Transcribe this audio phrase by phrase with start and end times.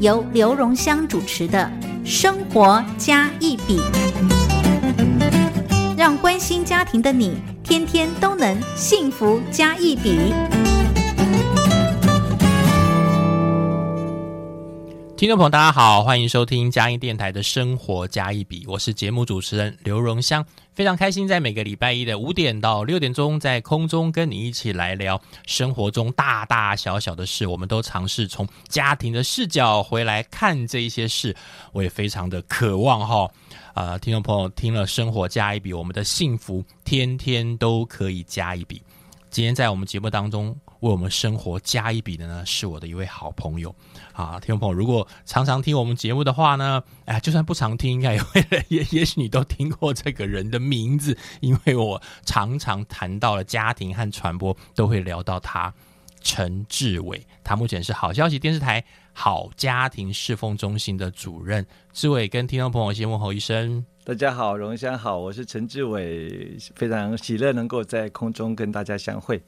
[0.00, 1.70] 由刘荣香主持的
[2.08, 3.78] 《生活加一笔》，
[5.96, 10.32] 让关心家庭的你天天都能幸福加一笔。
[15.20, 31.36] 听众朋友，大家好，欢迎收听嘉音电台的《生活加一笔》，我是节目主持人刘荣香，非常开心在每个礼拜一的五点到六点钟，在空中跟你一起来聊生活中大大小小的事，我们都尝试从家庭的视角回来看这一些事，
[31.72, 33.30] 我也非常的渴望哈，
[33.74, 38.80] 啊，听众朋友听了《生活加一笔》，我们的幸福天天都可以加一笔。
[39.28, 40.56] 今天在我们节目当中。
[40.80, 43.74] 为我们生活加一笔的呢，是我的一位好朋友
[44.12, 55.72] 啊，听众朋友，如果常常听我们节目的话呢，哎，就算不常听，应该也会也也许你都听过这个人的名字，因为我常常谈到了家庭和传播，都会聊到他，
[56.22, 61.66] 陈志伟，他目前是好消息电视台好家庭侍奉中心的主任。
[61.92, 69.42] 志伟跟听众朋友先问候一声，大家好，荣香好，我是陈志伟，非常喜乐能够在空中跟大家相会。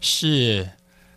[0.00, 0.68] 是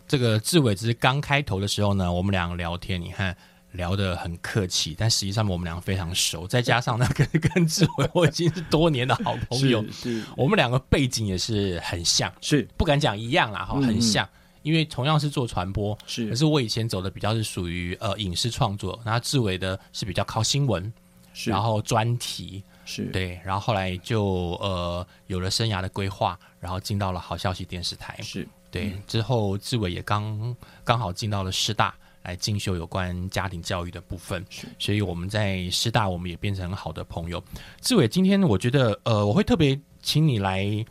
[0.07, 3.35] 这个志伟，只是刚开头的时候呢，我们两个聊天，你看
[3.71, 12.67] 聊得很客气，但实际上我们两个非常熟，再加上那个跟志伟，我已经是多年的好朋友， 是我们两个背景也是很像，是。
[12.75, 14.27] 不敢讲一样啦，哈，很像，
[14.63, 20.91] 因为同样是做传播，是，可是我以前走的比较是属于呃影视创作，然后志伟的是比较靠新闻，
[21.33, 23.05] 是，然后专题是。
[23.05, 24.25] 对，然后后来就
[24.59, 28.45] 呃有了生涯的规划，然后进到了好消息电视台，是。
[28.71, 31.93] 对，之后志伟也刚刚好进到了师大
[32.23, 34.45] 来进修有关家庭教育的部分，
[34.79, 37.43] 所以我们在师大我们也变成很好的朋友。
[37.81, 40.85] 志伟，今天我觉得呃，我会特别请你来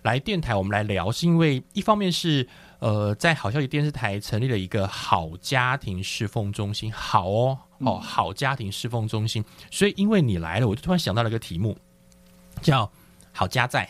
[0.00, 2.48] 来电台，我们来聊，是因为一方面是
[2.78, 11.76] 呃，在好消息电视台成立了一个好家庭侍奉中心，好哦哦，好家庭侍奉中心，所以因为你来了，我就突然想到了一个题目，
[12.62, 12.90] 叫。
[13.38, 13.86] 好家在，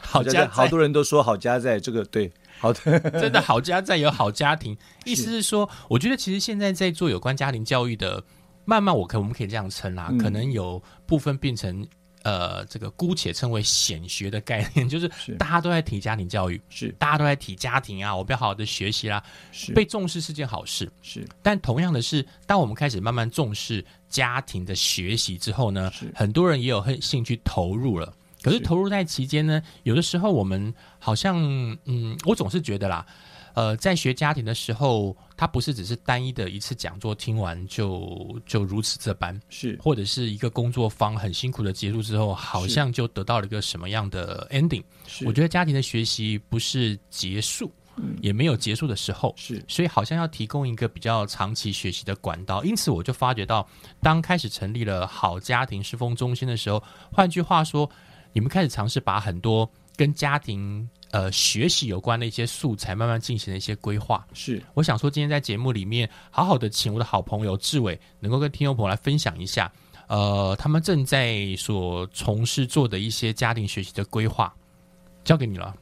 [0.00, 2.30] 好家好多人都说好家在这个对，
[2.60, 8.22] 好的，真的好家在有好家庭， 意思是说，我觉得其实现在在做有关家庭教育的，
[8.64, 11.86] 慢慢我可我们可以这样称啦，可能有部分变成。
[12.24, 21.26] 呃，这个姑且称为显学的概念， 就是大家都在提家庭教育，是大家都在提家庭啊，我不要好好的学习啦，是被重视是件好事，是。
[21.42, 28.14] 但同样的是，当我们开始慢慢重视家庭的学习之后呢，很多人也有很兴趣投入了。
[28.42, 31.36] 可是投入在期间呢，有的时候我们好像，
[31.84, 33.06] 嗯，我总是觉得啦。
[33.54, 44.82] 呃，在学家庭的时候，它不是只是单一的一次讲座听完就就如此这般，是或者是一个工作坊很辛苦的结束之后，好像就得到了一个什么样的 ending？
[45.24, 47.70] 我觉得家庭的学习不是结束，
[48.20, 52.64] 也没有结束的时候，是所以好像要提供一个比较长期学习的管道。
[52.64, 53.68] 因此，我就发觉到，
[54.00, 57.90] 当开始成立了好家庭师风中心的时候，换句话说，
[58.32, 60.88] 你们开始尝试把很多跟家庭。
[61.12, 64.26] 呃，学习有关的一些素材，慢慢进行了一些规划。
[64.32, 69.70] 是，我想说，今天在节目里面，好好的请我的好朋友志伟，能够跟听众朋友来分享一下，
[70.08, 74.52] 呃，他们正在所从事做的一些家庭学习的规划，
[75.22, 75.76] 交给你了。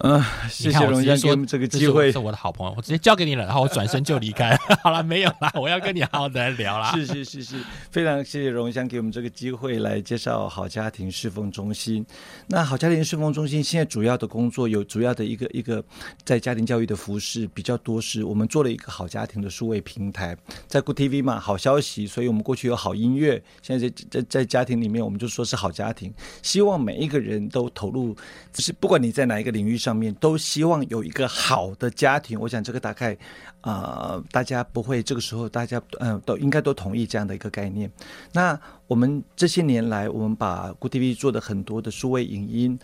[0.00, 4.54] 嗯，谢谢荣先说这个机会，是我的好朋友，我直接交给你了，然后我转身就离开。
[4.84, 6.92] 好了，没有了，我要跟你好好的来聊了。
[6.92, 7.56] 是是是是，
[7.90, 12.04] 非常谢谢荣香给我们这个机会来介绍好家庭侍奉中心。
[12.46, 15.82] 那好家庭侍奉中心现在主要的工作有主要的一个一个
[16.24, 28.14] 在家庭教育的服饰比较多，是我们做了一个好家庭的数位平台，在 Good TV 嘛，好消息，所以我们过去有好音乐，现在在在在家庭里面，我们就说是好家庭，希望每一个人都投入，
[28.52, 29.80] 就是不管你在哪一个领域。
[29.86, 33.16] 上面都希望有一个好的家庭，我想这个大概，
[33.60, 37.88] 啊，大家不会这个时候大家嗯都应该都同意这样的一个概念。
[38.32, 42.76] 那我们这些年来，我们把 g o o TV 做的很多的数位影音。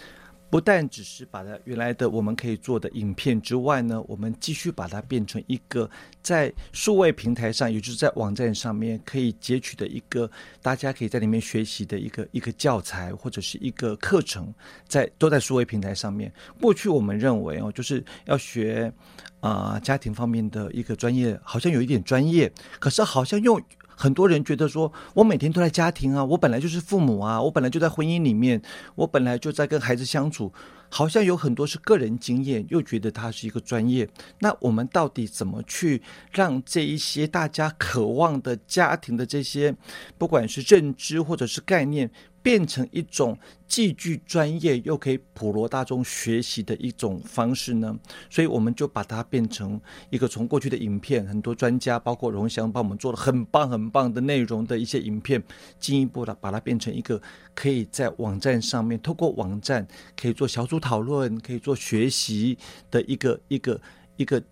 [0.52, 5.88] 不但只是把它原来的我们可以做的影片之外呢，我们继续把它变成一个
[6.20, 14.52] 在数位平台上，也就是在网站上面可以截取的一个大家可以在里面学习的一个一个教材或者是一个课程，
[14.86, 16.30] 在都在数位平台上面。
[16.60, 18.92] 过去我们认为哦，就是要学
[19.40, 23.58] 啊家庭方面的一个专业，好像有一点专业，可是好像用
[23.96, 28.60] 很多人觉得说，我每天都在家庭啊，我本来就是父母啊，我本来就在婚姻里面，
[28.94, 30.52] 我本来就在跟孩子相处，
[30.88, 34.08] 好像有很多是个人经验，又觉得他是一个专业。
[34.40, 36.02] 那我们到底怎么去
[36.32, 39.74] 让这一些大家渴望的家庭的这些，
[40.18, 42.10] 不管是认知或者是概念？
[42.42, 47.96] 变成一种既具专业又可以普罗大众学习的一种方式呢？
[48.28, 49.80] 所以我们就把它变成
[50.10, 55.42] 一个从过去的影片，很多专家包括荣祥帮我们做了很棒很棒的内容的一些影片，
[55.78, 57.20] 进一步的把它变成一个
[57.54, 59.86] 可以在网站上面，透过网站
[60.16, 62.58] 可以做小组讨论，可以做学习
[62.90, 63.80] 的一个一个
[64.16, 64.42] 一个。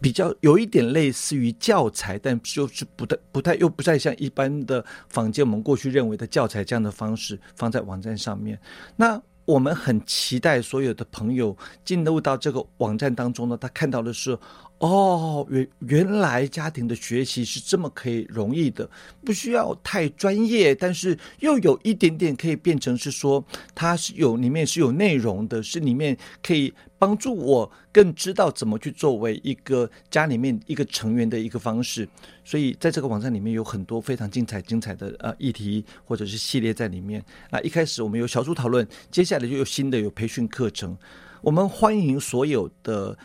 [0.00, 8.58] 比较有一点类似于教材，但就是不太不太又不再像一般的坊间我们过去认为的教材这样的方式放在网站上面。
[8.96, 14.38] 那我们很期待所有的朋友进入到这个网站当中呢，他看到的是。
[14.78, 18.90] 哦，原原来家庭的学习是这么可以容易的，
[19.24, 23.42] 不需要太专业，但是又有一点点可以变成是说，
[23.74, 32.06] 它是有里面是有内容的，是里面可以帮助我更知道怎么去作为一个家里面一个成员的一个方式。
[32.44, 37.24] 所以在这个网站里面有很多非常精彩精彩的呃议题或者是系列在里面。
[37.50, 40.94] 那一开始我们有小组讨论，接下来就有新的有培训课程，
[41.40, 43.16] 我们欢迎所有的。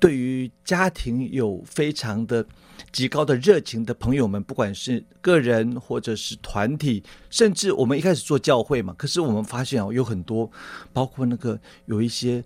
[0.00, 2.46] 对于家庭有非常的
[2.92, 10.50] 极高的热情的朋友们，不管是个人或者是团体，甚至我们一开始做教会嘛，可是我们发现哦，有很多，
[10.92, 12.44] 包括那个有一些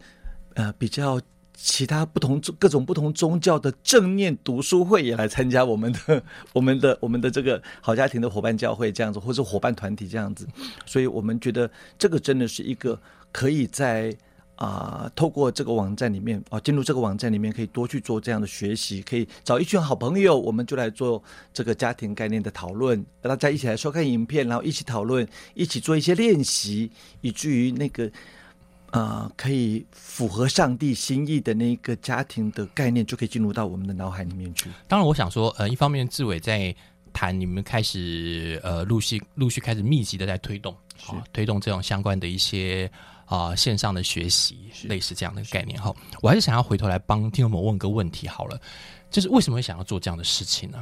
[0.55, 1.21] 呃比较
[1.55, 6.23] 其他不同各种不同宗教的正念读书会也来参加我们的
[6.55, 10.49] 我们的我们的这个好家庭的伙伴教会这样子，或者伙伴团体这样子，
[10.87, 12.99] 所以我们觉得这个真的是一个
[13.31, 14.17] 可以在。
[14.63, 21.21] 啊，透过这个网站里面啊，进入这个网站里面可以多去做这样的学习，可以找一群好朋友，我们就来做
[21.53, 26.89] 这个家庭概念的讨论，大家一起来收看影片，然后一起讨论，一起做一些练习，
[27.23, 28.09] 以至于那个
[28.93, 34.71] 啊，可以符合上帝心意的那个家庭的概念，就可以进入到我们的脑海里面去。
[34.87, 36.73] 当然，我想说，呃，一方面志伟在
[37.13, 40.73] 谈，你们开始呃，陆续陆续开始密集的在推动，
[41.09, 42.89] 啊，推动这种相关的一些。
[43.33, 48.61] 啊，线上的学习类似这样的概念哈，我还是想要回头来帮听众们问个问题好了，
[49.11, 50.79] 就是为什么会想要做这样的事情呢？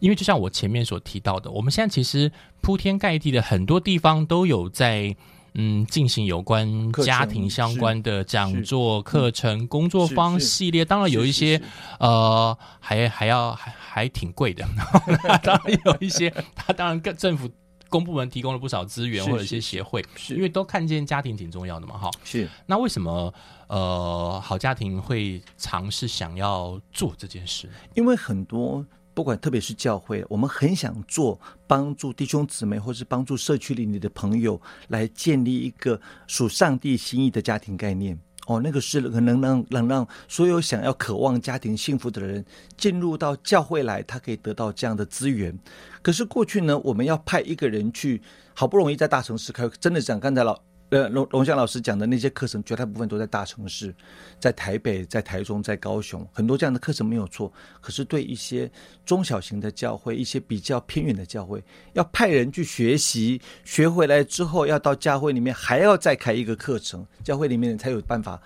[0.00, 2.30] 因为就像我前面所提到的，我们现在其实
[2.60, 5.16] 铺天盖地的很多地方都有在
[5.54, 11.58] 嗯进行有关家庭相关的讲座、课程、工作坊系列，当然有一些
[12.00, 14.66] 呃还还要还还挺贵的，
[15.42, 17.48] 当然有一些，他当然跟政府。
[17.94, 22.10] 公部门提供了不少资源或者一些协会，因为都看见家庭挺重要的嘛，哈。
[22.24, 22.48] 是。
[22.66, 23.32] 那为什么
[23.68, 27.70] 呃好家庭会尝试想要做这件事？
[27.94, 38.18] 因为很多不管特别是教会，我们很想做帮助弟兄姊妹，或是帮助社区里的朋友，来建立一个属上帝心意的家庭概念。
[38.46, 42.44] 哦，那个是能让能让所有想要渴望家庭幸福的人
[42.76, 45.58] 进入到教会来，他可以得到这样的资源。
[46.02, 48.20] 可是过去呢，我们要派一个人去，
[48.52, 50.60] 好不容易在大城市开，真的讲刚才老。
[50.90, 53.92] 呃，龙龙翔老师讲的那些课程，绝大部分都在大城市，
[54.38, 57.52] 在台北、在台中、在高雄，很多这样的课程没有错。
[57.80, 58.70] 可是对一些
[59.04, 61.62] 中小型的教会，一些比较偏远的教会，
[61.94, 68.40] 要派人去学习，学回来之后，要到教会里面还要再开一个课程，教会里面才有办法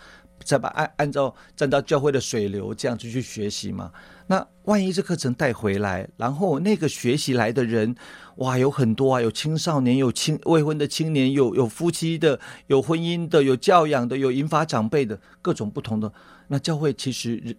[0.49, 3.93] 再把按按照按照教会的水流这样子去学习嘛。
[4.27, 7.95] 那万一这课程带回来，然后那个学习来的人，
[8.37, 16.11] 哇，有很多啊，有青少年，有青未婚的青年，有有夫妻的，有婚姻的，有教养的，有引发长辈的，各种不同的。
[16.47, 17.57] 那教会其实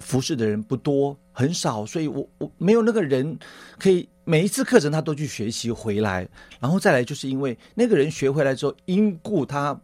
[0.00, 3.38] 服侍的人不多，很少，所以我我没有那个人
[3.78, 6.28] 可以每一次课程他都去学习回来，
[6.60, 9.78] 然后再来就是因为那个人学回来之后，因故他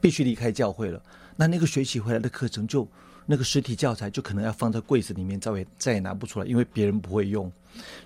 [0.00, 1.02] 必须离开教会了，
[1.36, 2.88] 那那个学习回来的课程就。
[3.28, 7.50] 那个实体教材就可能要放在柜子里面，再也再也拿不出来，因为别人不会用，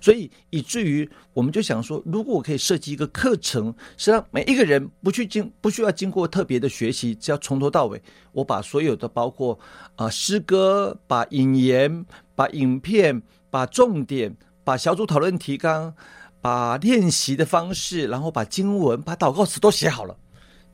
[0.01, 8.01] 所以以至于我们就想说，如果我可以设计一个课程，是让每一个人不去经不需要经过特别的学习，只要从头到尾，
[8.33, 9.59] 我把所有的包括
[9.95, 13.21] 啊诗歌、把引言、把影片、
[13.51, 14.35] 把重点、
[14.65, 15.95] 把小组讨论提纲、
[16.41, 20.17] 把练习的方式，然后把经文、把祷告词都写好了，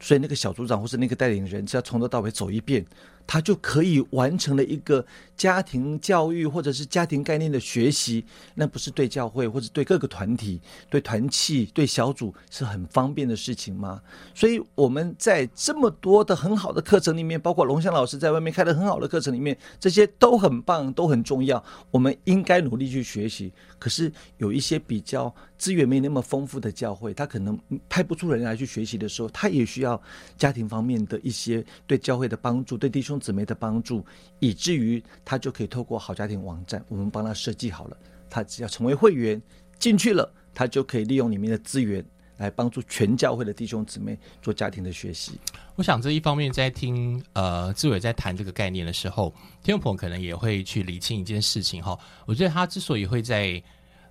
[0.01, 2.85] 所以那个小组长或是那个带领人，只要从头到尾走一遍。
[3.29, 5.05] 他就可以完成了一个
[5.37, 8.25] 家庭教育或者是家庭概念的学习，
[8.55, 14.01] 那不是对教会或者对各个团体、对团契、对小组是很方便的事情吗？
[14.33, 21.61] 所以我们在这么多的很好的课程里面，包括龙翔老师在外面开的很好的课程里面，这些都很棒，都很重要，
[21.91, 23.53] 我们应该努力去学习。
[23.79, 30.01] 可是有一些比较资源没那么丰富的教会，他可能派不出人来去学习的时候，他也需要
[30.37, 34.05] 家庭方面的一些对教会的帮助，对弟兄姊妹的帮助，
[34.39, 37.97] 以至于他就可以透过好家庭网站，我们帮他设计好了，
[38.31, 39.41] 他只要成为会员
[39.79, 42.05] 进去了，他就可以利用里面的资源
[42.37, 45.33] 来帮助全教会的弟兄姊妹做家庭的学习。
[45.75, 51.99] 我想这一方面在听呃志伟在谈这个概念的时候，听众朋友可能也会去理清一件事情哈。
[52.27, 53.63] 我觉得他之所以会在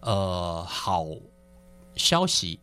[0.01, 1.05] 呃好
[1.95, 2.59] 消息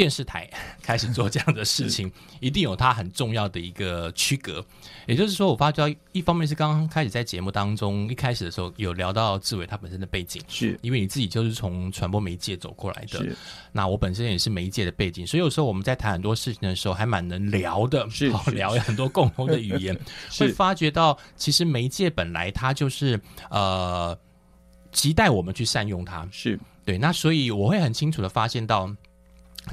[0.00, 0.48] 电视台
[0.82, 4.64] 开始做这样的事情，一定有它很重要的一个区隔。
[5.06, 13.26] 也就是说，我发觉一方面是刚刚开始在节目当中一开始的时候有聊到志伟他本身的背景，是因为你自己就是从传播媒介走过来的。
[13.72, 18.08] 那我本身也是媒介的背景，所以有时候我们在谈很多事情的时候，还蛮能聊的，
[18.52, 19.94] 聊很多共同的语言，
[20.38, 24.18] 会发觉到其实媒介本来它就是呃
[24.92, 26.96] 期待我们去善用它，是对。
[26.96, 28.90] 那所以我会很清楚的发现到，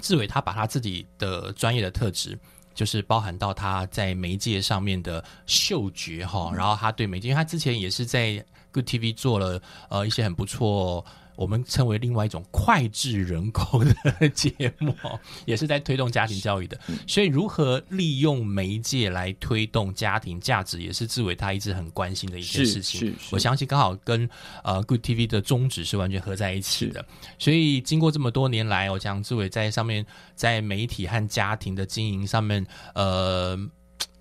[0.01, 2.37] 志伟他把他自己的专业的特质。
[2.77, 8.33] 就是包含到他在媒介上面的嗅觉哈，然后他对媒介，因为他之前也是在
[8.71, 11.03] Good TV 做了呃一些很不错，
[11.37, 13.81] 我们称为另外一种脍炙人口
[14.19, 14.93] 的节目，
[15.45, 16.77] 也是在推动家庭教育的。
[17.07, 23.15] 所以如何利用媒介来推动家庭价值，也是志伟他一直很关心的一件事情。
[23.31, 24.27] 我相信刚好跟
[24.63, 27.05] 呃 Good TV 的宗旨是完全合在一起的。
[27.37, 32.65] 所以经过这么多年来，我讲志伟在上面在媒体和家庭的经营上面，
[32.95, 33.57] 呃。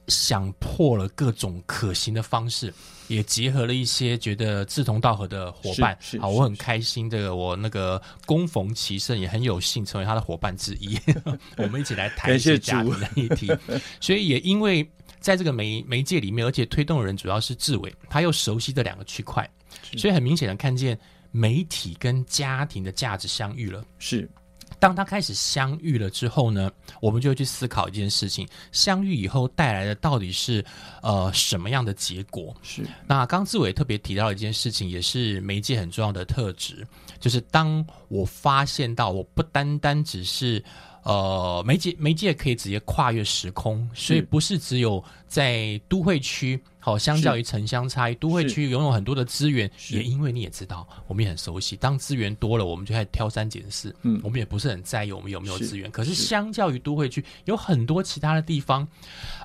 [0.08, 2.72] 想破了各种可行的方式，
[3.08, 5.98] 也结合了一些觉得志同道合的伙伴。
[6.20, 10.98] 好，我很开心，这个我那个恭逢其盛，也很有幸成为他的伙伴之一。
[11.58, 13.52] 我们一起来谈一感谢些家主庭的议题。
[14.00, 19.48] 所以也因为在这个媒媒介里面，而且推动的人主要是志伟，他又熟悉这两个区块，
[19.96, 20.96] 所以很明显的看见
[21.32, 23.84] 媒体跟家庭的价值相遇了。
[23.98, 24.28] 是
[24.78, 30.64] 当他开始相遇了之后呢，我们就会去思考一件事情：相遇以后带来的到底是
[31.02, 32.54] 呃什么样的结果？
[32.62, 36.86] 是那刚志伟特别提到一件事情，也是媒介很重要的特质，
[37.18, 40.62] 就是当我发现到我不单单只是
[41.02, 46.62] 呃媒介，媒介可以直接跨越时空，所以不是只有在都会区。
[46.86, 51.74] 好，相较于城乡差异，都会区拥有很多的资源，也因为你也知道，我们也很熟悉。
[51.74, 55.90] 当资源多了，我们就开始挑三拣四，嗯我们也不是很在意我们有没有资源。
[55.90, 58.86] 可是是相较于都会区，有很多其他的地方，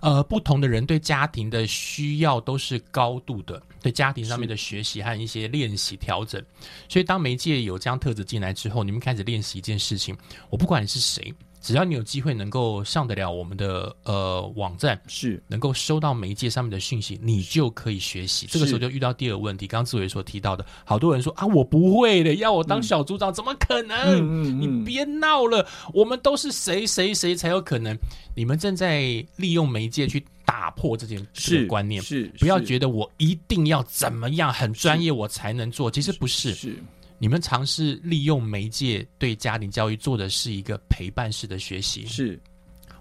[0.03, 6.39] 呃，不同的人对家庭的需要都是高度的，对家庭上面的学习和一些练习调整。
[6.87, 10.15] 所以当媒介有这样特质进来之后，你们开始练习一件事情，
[10.51, 18.47] 我不管你是谁，只要你有机会能够上得了我们的呃网站，是能够收到媒介上面的讯息，你就可以学习。
[18.47, 23.95] 这个时候就遇到第二个问题，刚刚志伟所提到的，好多人说啊，我不会的，要我当小组长，怎么可能？
[23.97, 27.95] 嗯嗯嗯你别闹了，我们都是谁谁谁才有可能。
[28.35, 29.01] 你们正在
[29.35, 36.53] 利用媒介去打破这件这是个观念，是不要觉得我一定要怎么样很专业我才能做，其实不是。
[36.53, 36.75] 是
[37.21, 42.03] 你们尝试利用媒介对家庭教育做的是一个陪伴式的学习。
[42.07, 42.41] 是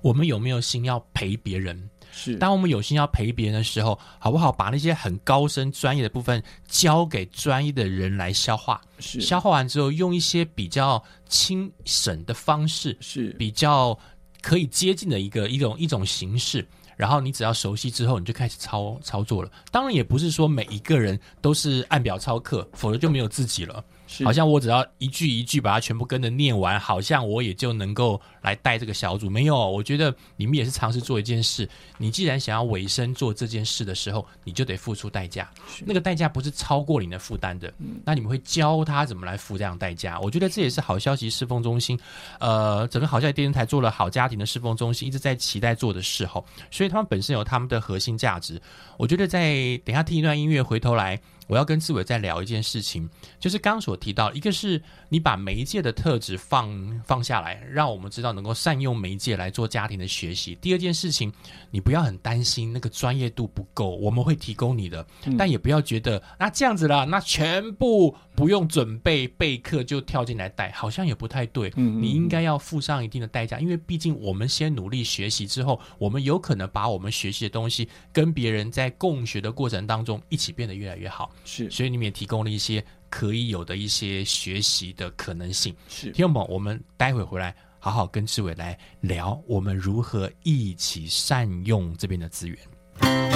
[0.03, 1.89] 我们有没有心要陪别人？
[2.13, 4.53] 是当我们有心要陪别人的时候，好不好？
[4.53, 13.99] 把那些很高深专业的部分交给专业的人来消化，是消化完之后，用一些比较轻省的方式，是比较
[14.43, 16.63] 可以接近的一个一种一种形式。
[16.95, 19.51] 然后你只要熟悉之后，你就开始操操作了。
[19.71, 23.83] 当然，也不是说每一个人都是按表操课，否则就没有自己了。
[24.11, 29.31] 是好像我只要一句一句把它全部跟着念完，好像我也就能够来带这个小组。
[29.31, 31.69] 没有，我觉得你们也是尝试做一件事。
[31.97, 35.49] 你既然想要委身做这件事的时候，你就得付出代价。
[35.87, 37.73] 那个代价不是超过你的负担的。
[38.05, 40.19] 那你们会教他怎么来付这样的代价？
[40.19, 41.97] 我觉得这也是好消息侍奉中心，
[42.41, 46.45] 呃，整个好消息电视台做了好家庭的侍奉中心一直在期待做的事候。
[46.71, 48.61] 所以他们本身有他们的核心价值。
[48.97, 49.53] 我觉得在
[49.85, 51.21] 等一下听一段音乐，回头来。
[51.51, 60.55] 我要跟志伟再聊一件事情，就是刚刚所提到，一个是你把媒介的特质放放下来，让我们知道能够善用媒介来做家庭的学习。
[60.55, 61.33] 第二件事情，
[61.73, 65.05] 你不要很担心那个专业度不够，我们会提供你的，
[65.37, 71.69] 但也不要觉得那这样子啦，那全部不用准备备课就跳进来带，好像也不太对。
[71.71, 81.33] 嗯嗯你应该要付上一定的代价，因为毕竟我们先努力学习之后，我们有可能把我们学习的东西跟别人在共学的过程当中一起变得越来越好。
[81.45, 85.75] 是所以你们也提供了一些可以有的一些学习的可能性。
[85.89, 93.30] 是听众朋友，我们待会回来好好跟志伟来聊，我们如何一起善用这边的资源。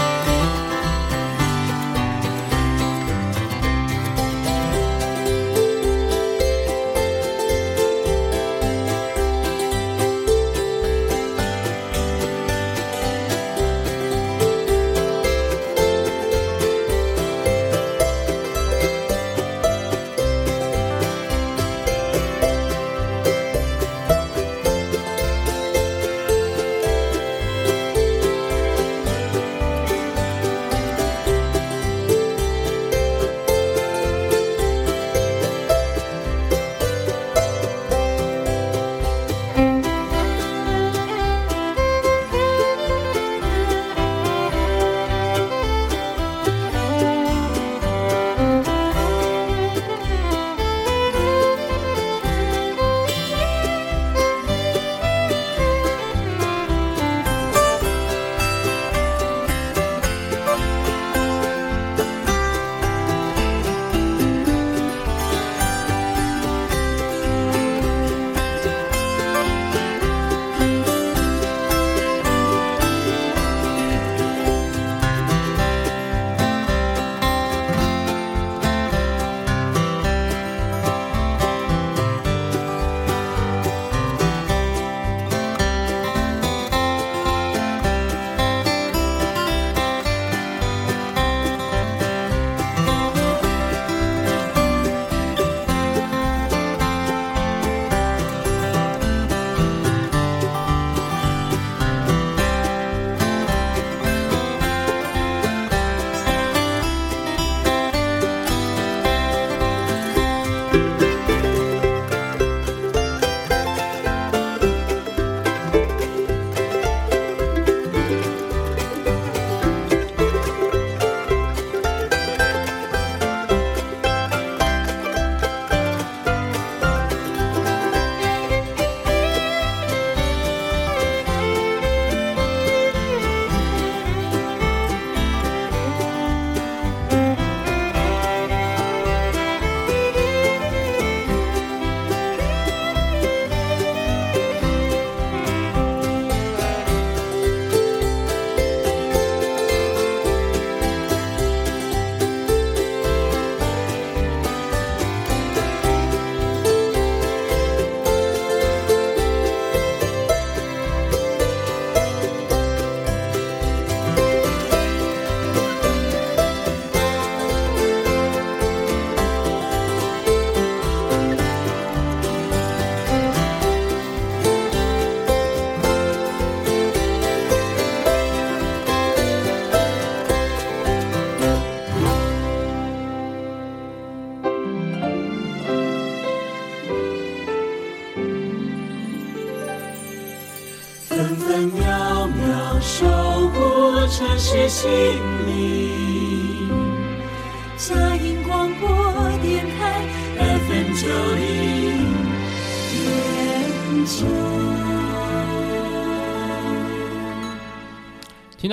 [194.84, 195.33] 城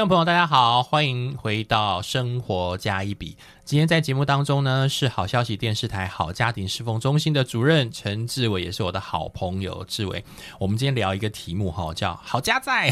[0.02, 3.38] 众朋友，大家好，欢迎回到生活加一笔。
[3.64, 10.26] 今天在节目当中呢，是好消息电视台好家庭侍奉中心的主任陈志伟，也是我的好朋友志伟。
[10.58, 12.90] 我们今天聊一个题目哈，叫“好家在”，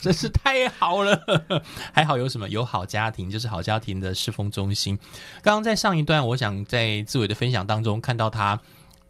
[0.00, 1.22] 真是太好了。
[1.92, 2.48] 还好有什么？
[2.48, 4.98] 有好家庭，就是好家庭的侍奉中心。
[5.42, 8.58] 刚刚在上一段，我想在志伟的分享当中看到他。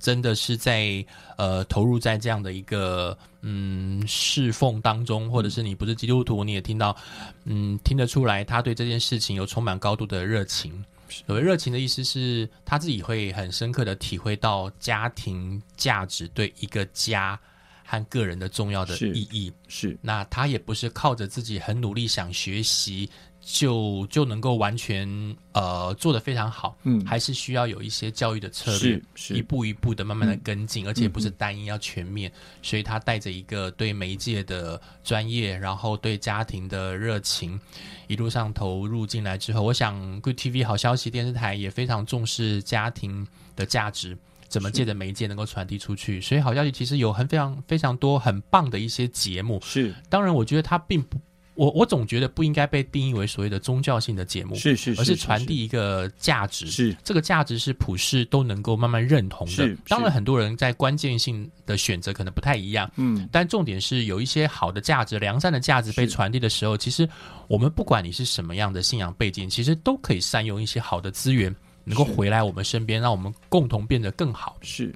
[0.00, 1.04] 真的是在
[1.36, 6.96] 呃投入在这样的一个嗯侍奉当中，或者是你不是基督徒，你也听到
[7.44, 10.84] 嗯听得出来，他对这件事情有充满高度的热情。
[11.26, 17.36] 所谓热情的意思是他自己会很深刻的体会到家庭价值对一个家
[17.84, 19.52] 和个人的重要的意义。
[19.66, 23.10] 是那他也不是靠着自己很努力想学习
[23.52, 25.08] 就就能够完全
[25.52, 27.04] 呃做得非常好，嗯。
[27.04, 29.34] 还是需要有一些教育的策略是，是。
[29.34, 32.30] 一步一步的慢慢的跟进，而且不是嗯单一，要全面，
[32.62, 37.60] 所以他带着一个对媒介的专业，然后对家庭的热情，
[38.06, 44.16] 一路上投入进来之后，我想 Good TV 好消息电视台也非常重视家庭的价值。
[44.48, 46.20] 怎么借着媒介能够传递出去？
[46.20, 49.94] 所以好消息其实有很非常非常多很棒的一些节目，是。
[50.08, 51.16] 当然，我觉得它并不，
[51.60, 56.66] 我我总觉得不应该被定义为所谓的宗教性的节目，是是，而是传递一个价值。
[56.70, 59.76] 是这个价值是普世都能够慢慢认同的是。
[59.86, 67.06] 当然，很多人在关键性的选择可能不太一样，嗯但重点是有一些好的价值、良善的价值被传递的时候，其实
[67.46, 74.56] 我们不管你是什么样的信仰背景，其实都可以善用一些好的资源，能够回来我们身边，让我们共同变得更好。
[74.62, 74.94] 是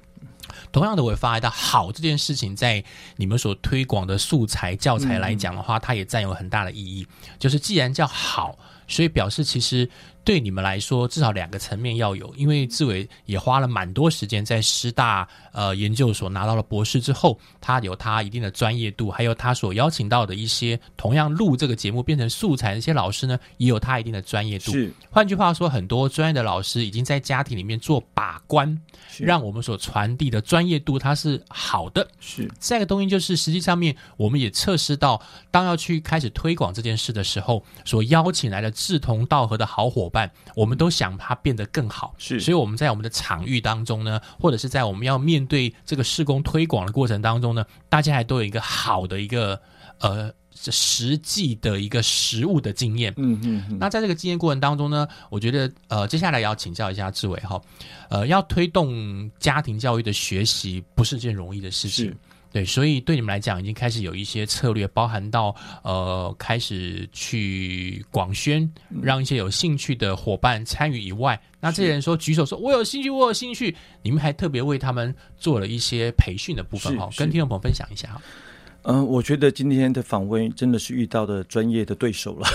[0.71, 2.83] 同样的，我也发觉到好这件事情，在
[3.17, 7.07] 你们所推广的素材教材来讲的话，它也占有很大的意义。
[7.39, 9.89] 就是既然叫好，所以表示其实
[10.25, 12.33] 对你们来说，至少两个层面要有。
[12.35, 24.71] 因为志伟也花了蛮多时间在师大呃研究所拿到了博士之后，他有他一定的专业度，还有他所邀请到的一些同样录这个节目变成素材的一些老师呢，也有他一定的专业度。
[24.71, 28.75] 是换句话说，很多专业的老师已经在家庭里面做把关，
[29.07, 32.07] 是让我们所传递的专业度它是好的。
[32.19, 42.15] 是再一个东西就是，实际上面我们也测试到，当要去开始推广这件事的时候，所邀请来的志同道合的好伙伴，我们都想它变得更好。
[42.17, 49.59] 是所以我们在我们的场域当中呢，或者是在我们要面对这个施工推广的过程当中呢，大家还都有一个好的一个
[49.99, 53.13] 呃实际的一个实物的经验。
[53.17, 57.61] 嗯嗯嗯那在这个经验过程当中呢，我觉得呃，接下来要请教一下志伟哈，
[58.09, 62.17] 呃，要推动家庭教育的学习不是件容易的事情是。
[62.55, 78.21] 对，所以对你们来讲，已经开始有一些策略，包含到呃，开始去广宣，嗯让一些有兴趣的伙伴参与以外，那这些人说举手说“我有兴趣，我有兴趣”，你们还特别为他们做了一些培训的部分哈，是是跟听众朋友分享一下哈。
[78.83, 82.47] 嗯，我觉得今天的访问真的是遇到的专业的对手了。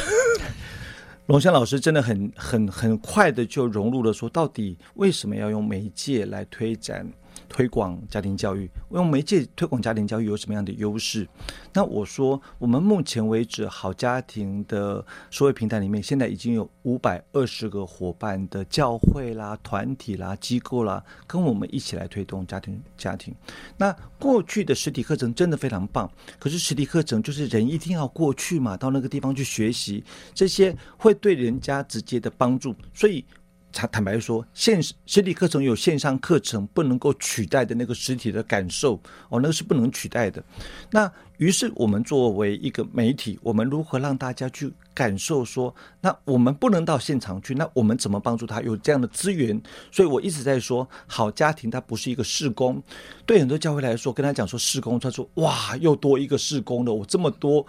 [1.28, 7.06] 龙翔老师真的很很很快的就融入了，说到底为什么要用媒介来推展
[7.48, 8.70] 推广家庭教育？
[8.90, 11.26] 用媒介推广家庭教育有什么样的优势？
[11.72, 23.34] 那我说，我们目前为止好家庭的社会平台里面，现在已经有五百二十个伙伴的教会啦、团体啦、机构啦，跟我们一起来推动家庭家庭。
[23.76, 30.02] 那过去的实体课程真的非常棒，可是实体课程就是人一定要过去嘛，到那个地方去学习，
[30.34, 32.74] 这些会对人家直接的帮助。
[32.92, 33.24] 所以
[33.72, 38.94] 坦坦白说，线实体课程有线上课程不能够取代的那个实体的感受
[39.28, 40.42] 哦，那个是不能取代的。
[40.90, 49.60] 那于是我们作为一个媒体，我们如何让大家去感受说，那我们不能到现场去，那我们怎么帮助他有这样的资源？
[49.90, 52.82] 所以我一直在说，好家庭它不是一个事工，
[53.24, 57.64] 对很多教会来说，跟他讲说事工，他说哇，又多一个事工了，我这么多，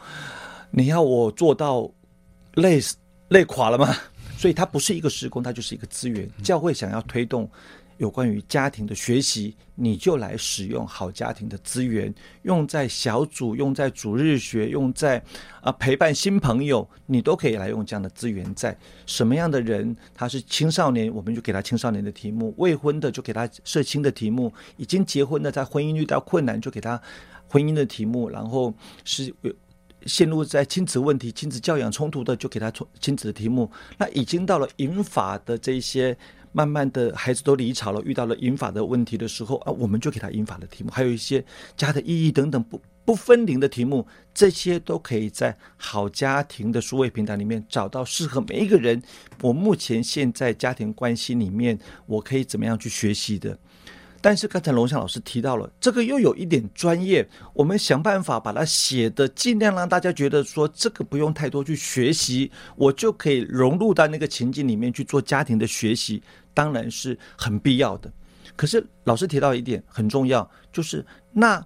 [0.71, 1.89] 你要我做到
[2.55, 2.97] 累死
[3.29, 3.95] 累垮了吗？
[4.41, 6.27] 所以它不是一个施工，它就是一个资源。
[6.41, 7.47] 教会想要推动
[7.97, 15.23] 有关于家庭的学习，你就来使用好家庭的资源，用在小组，用在主日学，用在
[15.61, 18.75] 啊陪伴新朋友，你都可以来用这样的资源在。
[19.05, 26.99] 什么样的人他是青少年，我们就给他青少年的题目；未婚的就给他社青的题目；已经结婚的在婚姻遇到困难就给他
[27.47, 28.73] 婚姻的题目，然后
[29.05, 29.53] 是有。
[30.05, 33.69] 陷入在亲子问题、亲子教养冲突的，就给他亲亲子的题目。
[33.97, 36.17] 那已经到了引法的这些，
[36.51, 41.43] 慢慢的孩子都离巢了，遇到了引法的问题的时候啊，我们就给他引法的题目，还有一些
[41.77, 49.01] 家的意义等等不不分离的题目，这些都可以在好家庭的数位平台里面找到适合每一个人。
[49.41, 53.57] 我目前现在家庭关系里面，我可以怎么样去学习的？
[54.21, 66.21] 但是刚才龙翔老师提到了，这个又有一点专业，我们想办法把它写的尽量让大家觉得说这个不用太多去学习，我就可以融入到那个情境里面去做家庭的学习，
[66.53, 68.11] 当然是很必要的。
[68.55, 71.03] 可是老师提到一点很重要，就是
[71.33, 71.65] 那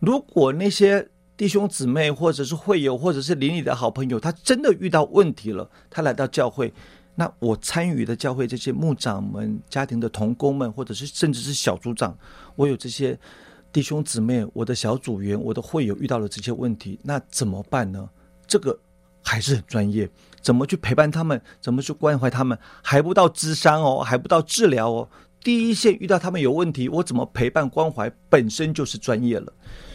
[0.00, 6.72] 如果那些弟兄姊妹或者是会友或者是邻里的好朋友，他真的遇到问题了，他来到教会。
[7.14, 12.16] 那我参与的教会这些牧长们、家庭的同工们，或者是甚至是小组长，
[12.56, 13.18] 我有这些
[13.70, 18.08] 弟兄姊妹，我的小组员、我的会友遇到了这些问题，那怎么办呢？
[18.46, 18.78] 这个
[19.22, 20.08] 还是很专业，
[20.40, 25.08] 怎么去陪伴他们，怎么去关怀他们，还不到智商哦，还不到治疗哦。
[25.44, 29.52] 第一线遇到他们有问题，我怎么陪伴关怀，本身就是专业了。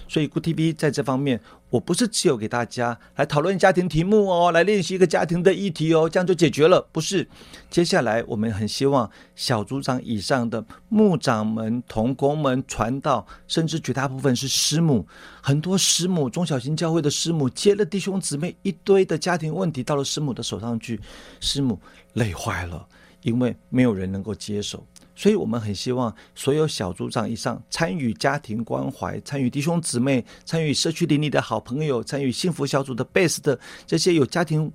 [0.10, 7.28] 所以 Good TV 在这方面，我不是只有给大家来讨论家庭题目哦，来练习一个家庭的议题哦，这样就解决了，不是。
[7.70, 15.06] 接下来我们很希望小组长以上的牧长们、童工们、传道，甚至绝大部分是师母，
[15.42, 21.00] 很多师母中小型教会的师母接了弟兄姊妹一堆的家庭问题到了师母的手上去，
[21.42, 21.78] 师母
[22.14, 22.88] 累坏了，
[23.24, 24.86] 因为没有人能够接手。
[25.18, 34.72] 所以我们很希望所有小组长以上参与家庭关怀、参与弟兄姊妹、参与社区邻里的好朋友、参与幸福小组的 base 的这些有家庭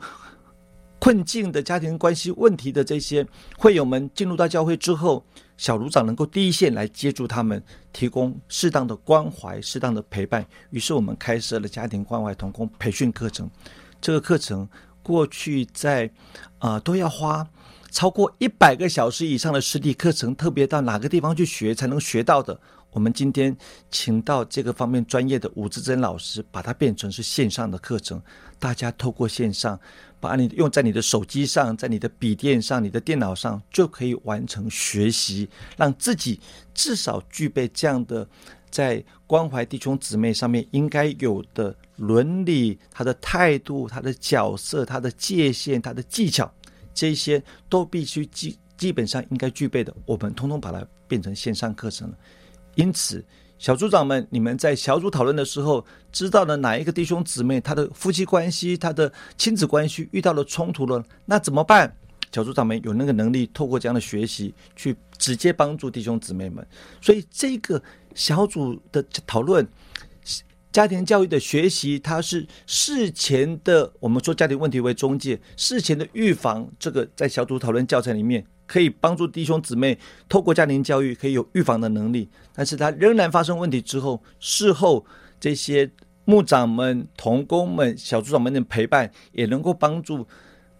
[0.98, 3.24] 困境的家庭关系问题的这些
[3.56, 5.24] 会友们，进入到教会之后，
[5.56, 10.44] 小组长能够第一线来接住他们，提供适当的关怀、适当的陪伴。
[10.70, 13.48] 于是我们开设了家庭关怀同工培训课程。
[14.00, 14.68] 这个课程
[15.04, 16.10] 过去在
[16.58, 17.46] 啊都要花。
[17.92, 22.58] 超过一百个小时以上的实体课程，特别到哪个地方去学才能学到的？
[22.90, 23.56] 我们今天
[23.90, 28.20] 请到这个方面专业的吴志珍老师，把它变成是线上的课程。
[28.58, 29.78] 大家透过线上，
[30.20, 36.40] 把你用在你的手机上，在你的笔电上、你的电脑上，就可以完成学习，让自己
[36.74, 38.26] 至少具备这样的
[38.70, 46.50] 在关怀弟兄姊妹上面应该有的伦理、他的态度、他的角色、他的界限、他的技巧。
[46.94, 52.16] 这些都必须基基本上应该具备的，我们通通把它变成线上课程了。
[52.74, 53.24] 因此，
[53.58, 61.94] 小组长们，你们在小组讨论的时候，知道了哪一个弟兄姊妹他的夫妻关系、他的亲子关系遇到了冲突了，那怎么办？
[62.32, 66.66] 小组长们有那个能力，透过这样的学习去直接帮助弟兄姊妹们。
[67.00, 67.82] 所以，这个
[68.14, 69.66] 小组的讨论。
[70.72, 79.98] 家庭教育的学习，它是事前的，我们说家庭问题为中介，事前的预防，这个在小组讨论教材里面可以帮助弟兄姊妹
[80.30, 82.30] 透过家庭教育可以有预防的能力。
[82.54, 85.04] 但是，他仍然发生问题之后，事后
[85.38, 85.90] 这些
[86.24, 90.26] 牧长们、童工们、小组长们的陪伴，也能够帮助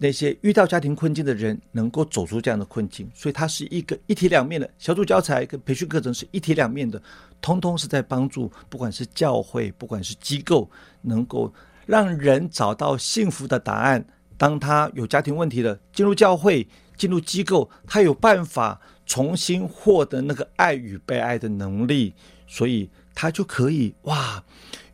[0.03, 3.09] 那些遇到家庭困境的人能够走出这样的困境。
[3.15, 7.01] 所以，它是一个一体两面的小组教材跟培训课程是一体两面的。
[7.41, 10.69] 通通是在帮助，不管是教会，不管是机构，
[11.03, 11.53] 能够
[11.87, 14.05] 让人找到幸福的答案。
[14.37, 22.13] 当他有家庭问题了，进入教会，进入机构，他有办法重新获得那个爱与被爱的能力，
[22.49, 24.43] 所以他就可以哇，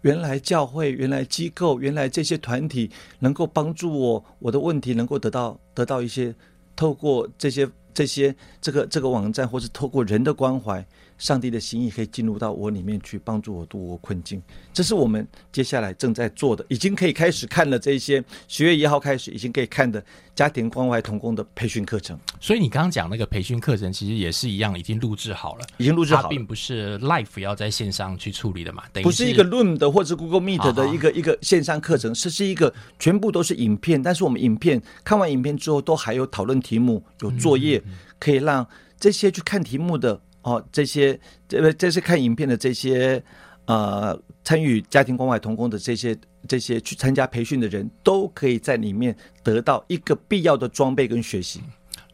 [0.03, 6.35] 原来教会，原来机构，原来这些团体能够帮助我，我的问题能够得到得到一些，
[6.77, 10.87] 透过这些这些这个这个网站，或是透过人的关怀。
[11.19, 14.41] 上帝的心意可以进入到我里面去，帮助我度过困境。
[14.73, 17.79] 这是我们接下来正在做的，已经可以开始看了。
[17.79, 20.03] 这些十月一号开始，已经可以看的
[20.35, 22.19] 家庭关怀童工的培训课程。
[22.41, 28.85] 所以你刚刚讲那个培训课程，其实也是一样，已经录制好了，已经录制好了，并不是 live 要在线上去处理的嘛？
[28.93, 34.01] 等不是一个 Room 的或者 Google Meet 的一个一个线上课程，这是一个全部都是影片。
[34.01, 37.83] 但是我们影片看完影片之后，都还有讨论题目，有作业，
[38.21, 38.65] 可以让
[39.01, 40.21] 这些去看题目的。
[40.49, 43.23] 哦，这些这这是看影片的这些
[43.67, 51.61] 呃，参与家庭关怀童工的这些这些去参加培训的人都可以在里面得到一个必要的装备跟学习。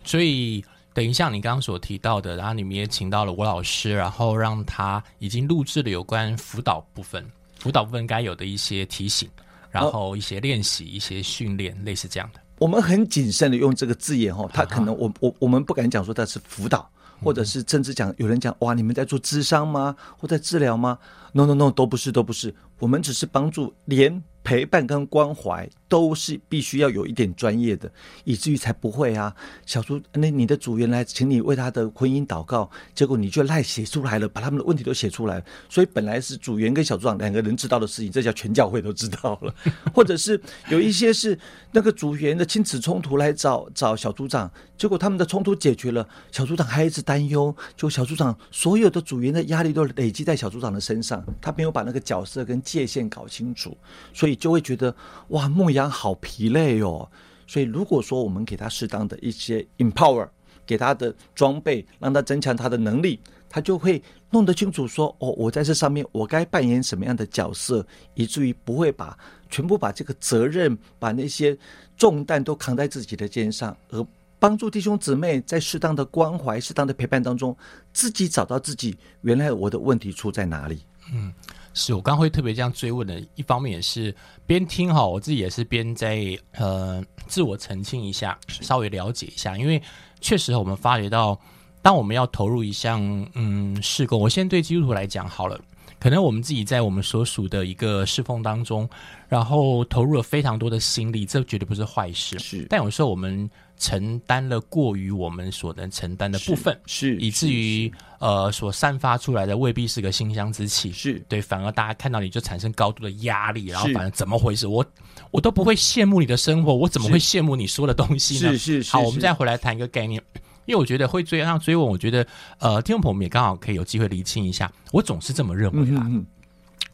[0.03, 7.25] 所以，等一下你刚刚所提到的，然后你们也请到了吴老师，然后让他已经录制了有关辅导部分，
[7.61, 9.31] 辅导部分该有的一些提醒，
[9.70, 12.40] 然后一些练习、一些训练，类似这样的。
[12.59, 16.90] 我们很谨慎的用这个字眼哦，他可能我我我们不敢讲说他是辅导。
[17.25, 19.97] 或者是甚至讲，有人讲哇，你们在做智商吗？
[20.19, 20.99] 或在治疗吗
[21.33, 24.23] ？No No No，都不是，都不是，我们只是帮助连。
[24.44, 27.90] 陪伴跟关怀都是必须要有一点专业的，
[28.24, 29.35] 以至于才不会啊。
[29.64, 35.42] 小猪，那你的组员来请你为他的婚姻祷告，结果你就赖写出来了，把他们的问题都写出来。
[35.70, 39.54] 所以本来是组员跟小组长两个人知道的事情，这叫全教会都知道了。
[39.94, 41.38] 或者是有一些是
[41.72, 53.74] 那个组员的亲子冲突来找找小组长，结果他们的冲突解决了，小组长还一直担忧，就小组长所有的组员的压力都累积在小组长的身上，他没有把那个角色跟界限搞清楚，
[54.12, 54.34] 所以。
[54.35, 54.94] 就会觉得
[55.29, 57.09] 哇，牧羊好疲累哦。
[57.47, 60.27] 所以如果说我们给他适当的一些 empower，
[60.66, 63.20] 给他的装备，让他增强他的能力，
[63.51, 69.16] 他就会弄得清楚说哦，我在这上面我该扮演什么样的角色，以至于不会把
[69.51, 71.57] 全部把这个责任、把那些
[71.99, 74.05] 重担都扛在自己的肩上，而
[74.38, 77.55] 帮助弟兄姊妹在适当的关怀、适当的陪伴当中，
[77.92, 80.81] 自己找到自己原来我的问题出在哪里。
[81.12, 81.31] 嗯。
[81.75, 84.15] 是我刚会特别这样追问的，一方面也是
[84.47, 89.83] 边听哈，我自己也是边在呃自我澄清一下，稍微了解一下，因为
[90.21, 91.39] 确实我们发觉到，
[91.83, 93.03] 当我们要投入一项
[93.35, 95.61] 嗯事工，我先对基督徒来讲好了，
[95.99, 98.89] 可能我们自己在我们所属的一个侍奉当中，
[99.29, 102.39] 然后投入了非常多的心力，这绝对不是坏事。
[102.39, 102.67] 是。
[102.71, 110.93] 但有时候我们承担了过于我们所能承担的部分，是以至于呃所散发出来的未必是个馨香之气。
[110.93, 114.67] 是对，反而大家看到你就产生高度的压力，然后反正怎么回事？
[114.67, 114.85] 我
[115.31, 118.53] 我都不会羡慕你的生活，我怎么会羡慕你说的东西呢？
[118.53, 120.23] 是是是好，我们再回来谈一个概念，
[120.67, 122.27] 因为我觉得会追上追问，我觉得
[122.59, 126.03] 呃，听众朋友们也刚好可以有机会厘清一下，我总是这么认为啦。
[126.05, 126.27] 嗯嗯嗯，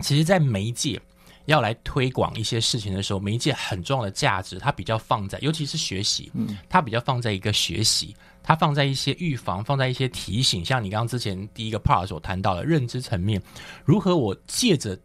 [0.01, 1.01] 其实，在媒介
[1.51, 6.57] 要来推广一些事情的时候，媒介很重要的价值，它比较放在，尤其是学习，嗯。
[6.69, 13.43] 它比较放在一个学习，它放在一些预防，放在一些提醒，像你刚刚之前第一个 part 所谈到的认知层面，
[13.85, 14.97] 如何我借着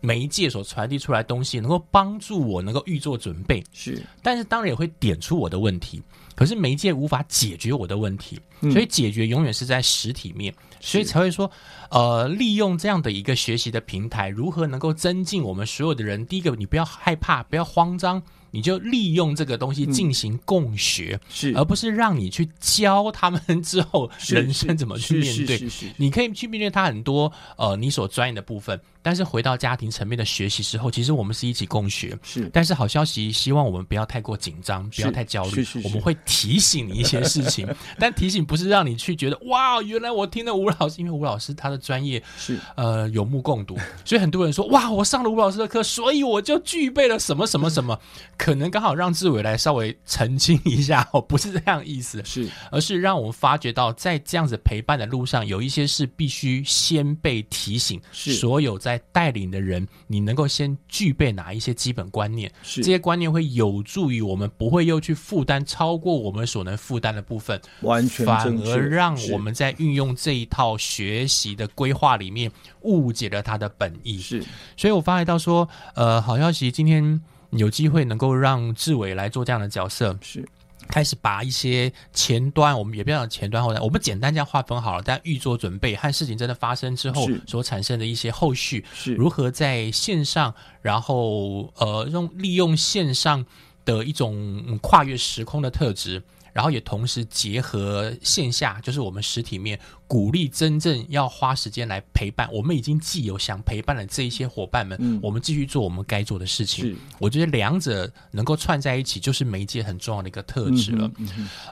[0.00, 4.04] 媒介所传递出来的东西，能够帮助我能够预做准备，是。
[4.20, 6.02] 但是当然也会点出我的问题，
[6.34, 11.50] 可是媒介无法解决我的问题，嗯所以解决永远是在实体面，所以才会说，
[11.90, 16.24] 呃，利用这样的一个学习的平台，如何能够增进我们所有的人？
[16.26, 25.68] 第一个，你不要害怕，不要慌张，你就利用这个东西进行共学，是而不是让你去教他们之后人生怎么去面对。
[25.96, 32.18] 你可以去面对他很多呃你所专业的部分，但是回到家庭层面的学习之后，其实我们是一起共学。
[32.22, 32.48] 是。
[32.50, 35.82] 但是好消息，希望我们不要太过紧张，不要太焦虑是是。
[35.82, 35.86] 是。
[35.86, 37.68] 我们会提醒你一些事情，
[38.00, 42.58] 但提醒不是让你去觉得哇，原来我听了吴老师，因为吴老师他的专业是。
[42.76, 48.00] 呃有目共睹，所以很多人说哇，我上了吴老师的课，所以我就具备了什么什么什么，
[48.38, 52.48] 可能刚好让志伟来稍微澄清一下哦，不是这样意思，是。
[52.70, 58.00] 而是让我们发觉到，在这样子陪伴的路上，有一些是必须先被提醒。
[58.10, 58.32] 是。
[58.34, 62.50] 所有在带领的人，你能够先具备哪一些基本观念？
[62.62, 72.50] 是这些观念会有助于我们不会又去负担超过我们所能负担的部分，完全反而让我们在运用这一套学习的规划里面
[72.82, 74.18] 误解了它的本意。
[74.18, 74.42] 是
[74.76, 80.46] 所以我发觉到说，呃，好消息，今天有机会能够让志伟来做这样的角色，是
[80.88, 85.02] 开始把一些前端，我们也不要讲前端后端，我们简单这样划分好了。
[85.04, 93.44] 但预做准备和事情真的发生之后所产生的一些后续，是如何在线上，然后呃用利用线上
[93.84, 96.22] 的一种嗯跨越时空的特质。
[96.54, 102.48] 然后也同时结合线下，就是我们实体面，鼓励真正要花时间来陪伴。
[102.52, 106.96] 我们已经既有想陪伴的这一些伙伴们，嗯我们继续做我们该做的事情。
[107.18, 111.10] 我觉得两者能够串在一起，就是媒介很重要的一个特质了。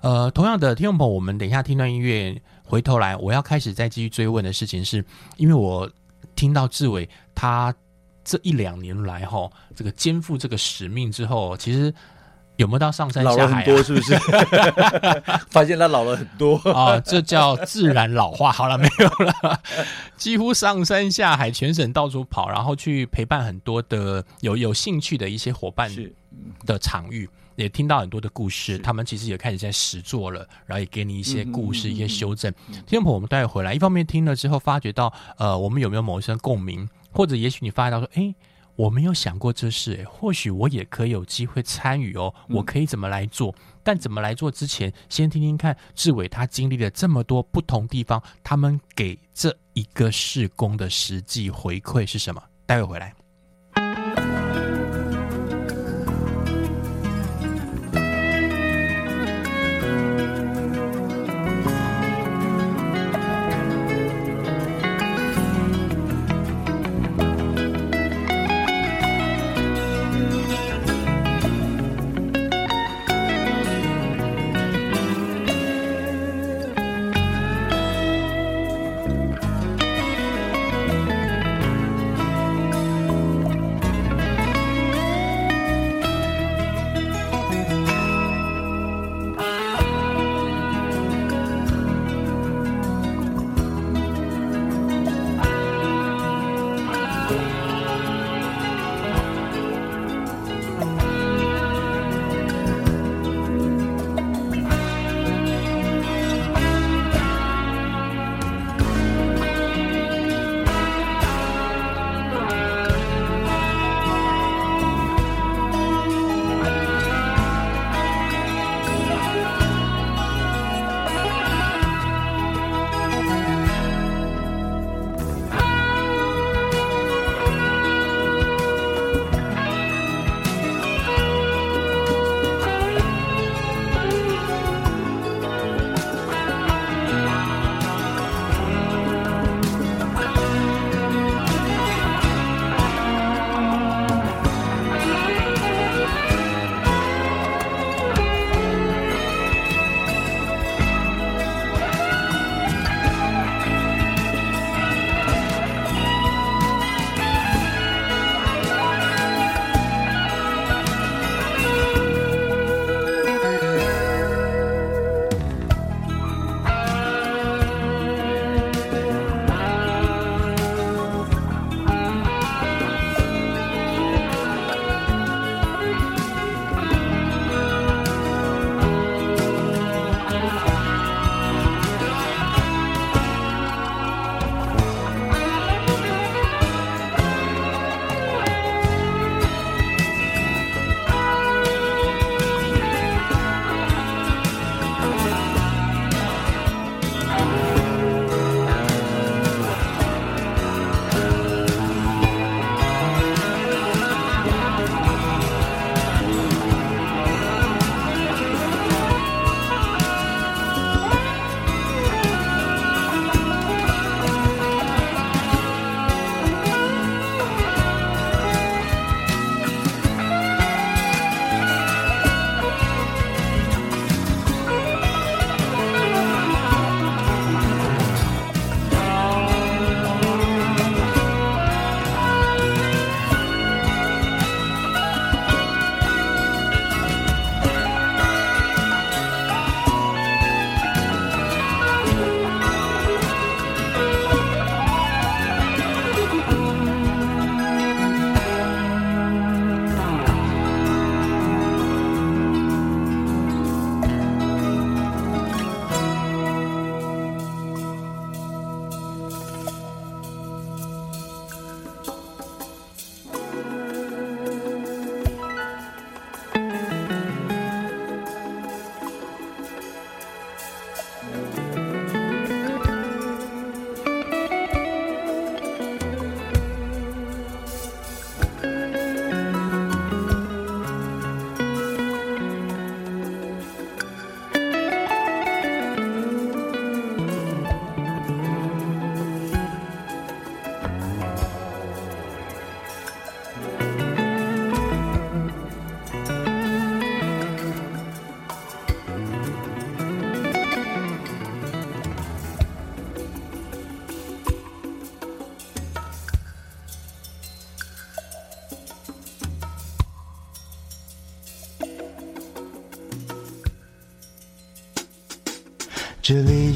[0.03, 5.05] 呃，同样的，听众朋友，我们等一下听段音乐，回头来，我要开始再继续追问的事情是，
[5.37, 5.88] 因为我
[6.35, 7.73] 听到志伟他
[8.25, 11.95] 这一两年来哈，这个肩负这个使命之后，其实
[12.62, 13.44] 有没有到上山下海、啊？
[13.44, 14.16] 了很多，是不是？
[15.51, 18.51] 发现他老了很多，啊，这叫自然老化。
[18.51, 19.61] 好了，没有了，
[20.16, 25.90] 几乎上山下海，全省到处跑，然后去陪伴很多的有有兴趣的一些伙伴
[26.64, 27.29] 的场域。
[27.55, 32.51] 也听到很多的故事，他们其实也开始在实做了，然后也给你一些故事、嗯嗯嗯一些修正。
[32.87, 38.35] 听众朋友，我们待会回来，一方面听了之后，发觉到呃，我们有没有某一些共鸣，或者也许你发觉到说，诶，
[38.76, 43.54] 我没有想过这事，诶或许我也可以有机会参与哦，我可以怎么来做？
[43.82, 52.42] 但怎么来做之前，先听听看志伟他经历了这么多不同地方，他们给这一个事工的实际回馈是什么？
[52.66, 53.14] 待会回来。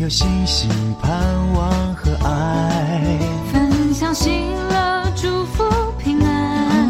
[0.07, 0.71] 有信心、
[1.03, 3.19] 盼望和爱。
[3.53, 4.31] 分享喜
[4.71, 5.65] 乐，祝福
[5.99, 6.89] 平安，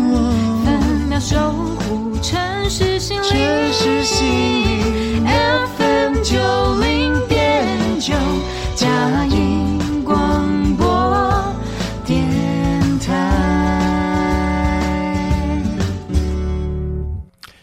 [0.63, 2.39] 分秒守护城
[2.69, 3.25] 市心灵。
[3.27, 6.37] 城市心灵 FM 九
[6.83, 8.13] 零点九，
[8.75, 11.55] 佳音广播
[12.05, 12.29] 电
[12.99, 13.15] 台。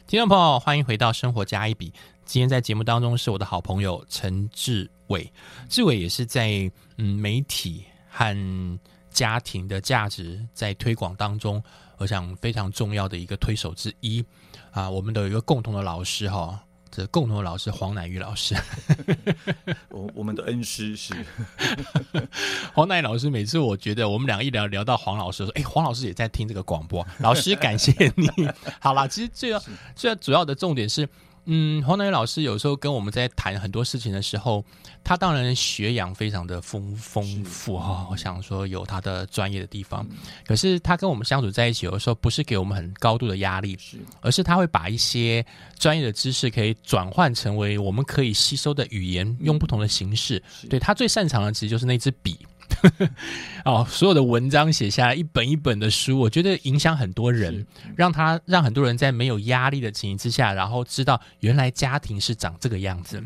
[0.07, 1.91] 听众朋友，欢迎回到《生活加一笔》。
[2.33, 5.31] 今天在节目当中是我的好朋友陈志伟，
[5.69, 6.67] 志伟也是在
[6.97, 8.79] 嗯媒体和
[9.11, 11.63] 家庭的价值在推广当中，
[11.97, 14.25] 我想非常重要的一个推手之一
[14.71, 14.89] 啊。
[14.89, 16.59] 我们的有一个共同的老师哈，
[16.89, 18.55] 这共同的老师黄乃玉老师，
[19.89, 21.13] 我我们的恩师是
[22.73, 23.29] 黄乃玉老师。
[23.29, 28.27] 每次我觉得我们两个一聊聊到黄老师，说哎，黄老师也在听这个广播，老师感谢你。
[28.81, 29.61] 好啦，其实最要
[29.95, 31.07] 最要主要的重点是。
[31.45, 34.63] 嗯，黄乃宇老师有时候跟我们在谈很多事情的时候，
[35.03, 38.07] 他当然学养非常的丰丰富哈。
[38.09, 40.07] 我想说有他的专业的地方，
[40.45, 43.77] 可是他跟我们相处在一起，有的时候不是给我们很高度的压力，
[44.21, 45.45] 而是他会把一些
[45.77, 50.41] 专业的知识可以转换成为我们可以吸收的语言，用不同的形式。
[50.69, 52.37] 对他最擅长的其实就是那支笔。
[53.65, 57.65] 哦，所有的文章写下来，一本一本的书，我觉得影响很多人，
[57.95, 63.23] 让他让很多人在没有压力的情形之下，然后知道原来家庭是长这个样子。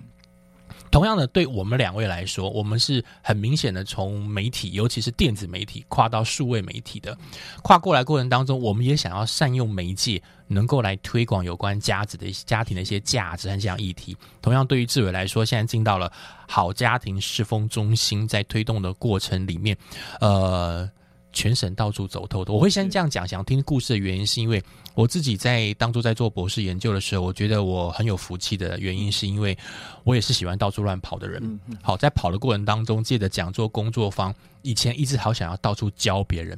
[0.90, 7.18] 同样的，对我们两位来说，我们是很明显的从媒体，尤其是电子媒体跨到数位媒体的，
[7.62, 14.16] 跨过来过程当中，我们也想要善用媒介，能够来推广有关家子的一些家庭的一些价值和这样议题。
[14.42, 16.12] 同样，对于志伟来说，现在进到了
[16.48, 19.78] 好家庭侍奉中心，在推动的过程里面，
[20.20, 20.90] 呃。
[21.38, 24.60] 全省到处走透的，我会先这样讲，想听故事的原因是因为
[24.96, 29.56] 我自己在当初在做博士研究的时候，我觉得我很有福气的原因是因为
[30.04, 31.60] 我也是喜欢到处乱跑的人。
[31.84, 34.34] 好，在跑的过程当中，借着讲座工作坊，
[34.64, 36.58] 以前一直好想要到处教别人，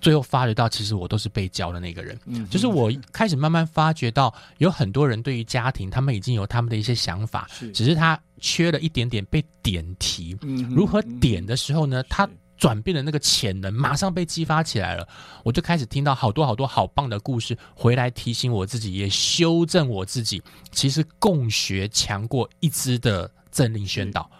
[0.00, 2.16] 最后发觉到其实我都是被教的那个人。
[2.48, 10.38] 就是我开始慢慢发觉到，有很多人对于家庭，他们已经有他们的一些想法，只是他缺了一点点被点题。
[10.70, 12.04] 如何点的时候呢？
[12.04, 12.28] 他
[12.62, 15.08] 转变的那个潜能马上被激发起来了，
[15.42, 20.40] 我就开始听到好多好多好棒的故事，回来提醒我自己，也修正我自己。
[20.70, 24.30] 其实共学强过一支的政令宣导。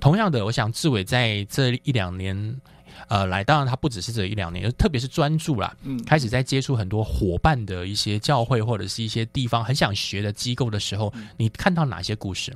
[0.00, 2.60] 同样的，我想志伟在这一两年，
[3.06, 12.52] 呃，来，当然他不只是这一两年，特别是专注啦，嗯，开始在接触很多伙伴的一些教会或者是一些地方很想学的机构的时候，你看到哪些故事？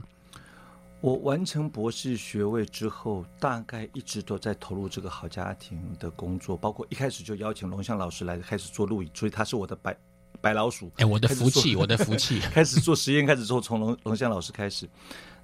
[1.02, 9.96] 我完成博士学位之后，大概一直都在投入这个好家庭的工作，包括一开始就邀请龙翔老师来开始做录影，所以他是我的白
[10.40, 10.92] 白老鼠。
[10.98, 12.38] 哎，我的福气，我的福气。
[12.54, 14.88] 开始做实验，开始之后从龙龙翔老师开始。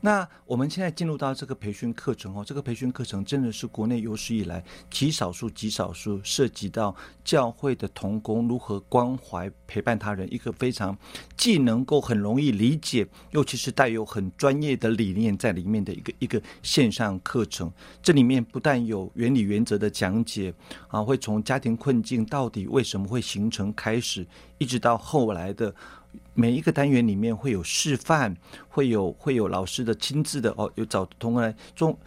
[0.01, 6.94] 那我们现在进入到这个培训课程哦，这个培训课程真的是国内有史以来极少数、极少数涉及到
[7.24, 10.96] 教会的童工如何关怀陪伴他人，一个非常
[11.36, 17.72] 既能够很容易理解，尤其是带有很专业的理念在里面的一个一个线上课程。
[18.01, 20.55] 这里面不但有原理原则的讲解
[20.86, 24.24] 啊，会从家庭困境到底为什么会形成开始，
[24.59, 25.74] 一直到后来的。
[26.39, 28.32] 每一个单元里面会有示范，
[28.68, 31.99] 会有会有老师的亲自的哦，有找童工来中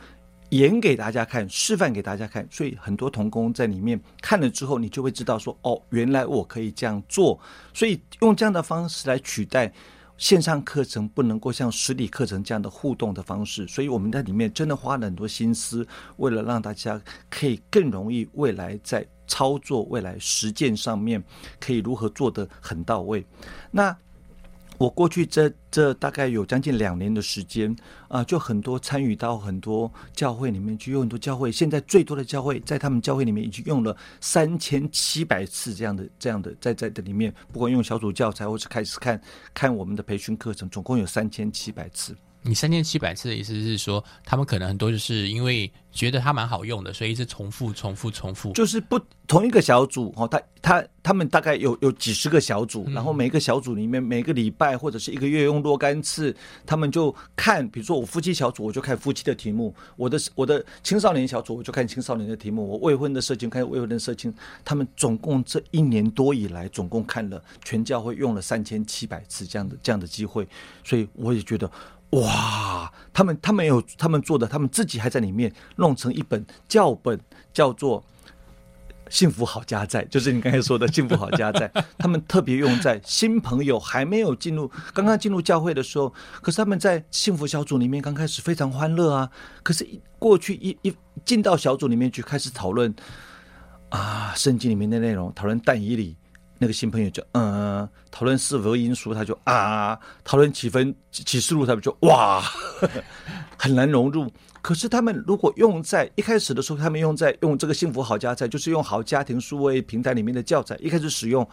[0.52, 7.38] 演给大家看，示范给大家看，所以很多童工在里面看了之后，你就会知道说哦，原来我可以这样做。
[7.74, 9.70] 所以用这样的方式来取代
[10.18, 13.68] 线上课程，不能够像实体课程这样的互动的方式。
[13.68, 21.22] 所以我们在里面真的花了很多心思，为了让大家可以更容易未来在操作、未来实践上面
[21.60, 23.26] 可以如何做得很到位。
[23.72, 23.94] 那
[24.82, 27.76] 我过去这这大概有将近两年的时间
[28.08, 39.22] 啊，就很多参与到很多教会里面去，有很多教会，现在最多的教会在他们教会里面已经用了三千七百次这样的这样的在在的里面，不管用小组教材或是开始看
[39.54, 42.16] 看我们的培训课程，总共有三千七百次。
[42.44, 48.52] 你三千七百次的意思是说，他们可能很多就是因为觉得它蛮好用的，所以一直重复、重复、重复。
[48.54, 56.36] 就是不同一个小组哦，他他他们大概有有几十个小组，然后每个小组里面每个礼拜或者是一个月用若干次，
[56.66, 64.34] 他们就看，比如说我夫妻小组，我就看夫妻的题目；我的我的青少年小组，我就看青少年的题目；我未婚的社青看未婚的社青。
[64.66, 70.48] 他们总共这一年多以来，总共看了全教会用了三千七百次这样的这样的机会，
[70.84, 71.70] 所以我也觉得。
[72.12, 77.20] 哇，他们他们有他们做的，他们自己还在里面弄成一本教本，
[77.54, 78.02] 叫做
[79.10, 89.30] 《幸福好家在，就是你刚才说的幸福好家在， 他们特别用在新朋友还没有进入、刚刚进入教会的时候，可是他们在幸福小组里面刚开始非常欢乐啊，
[89.64, 90.94] 可是一过去一一
[91.24, 92.94] 进到小组里面去开始讨论
[93.90, 96.18] 啊圣经里面的内容，讨论但以理。
[96.62, 103.04] 那个新朋友就嗯，讨论是否因素，他就啊，讨论几分启示录，他们就哇呵呵，
[103.58, 104.32] 很难融入。
[104.62, 111.46] 可是他们如果用在一开始的时候，他们用在用这个幸福好家在，就是用好家庭数位平台里面的教材，一开始使用，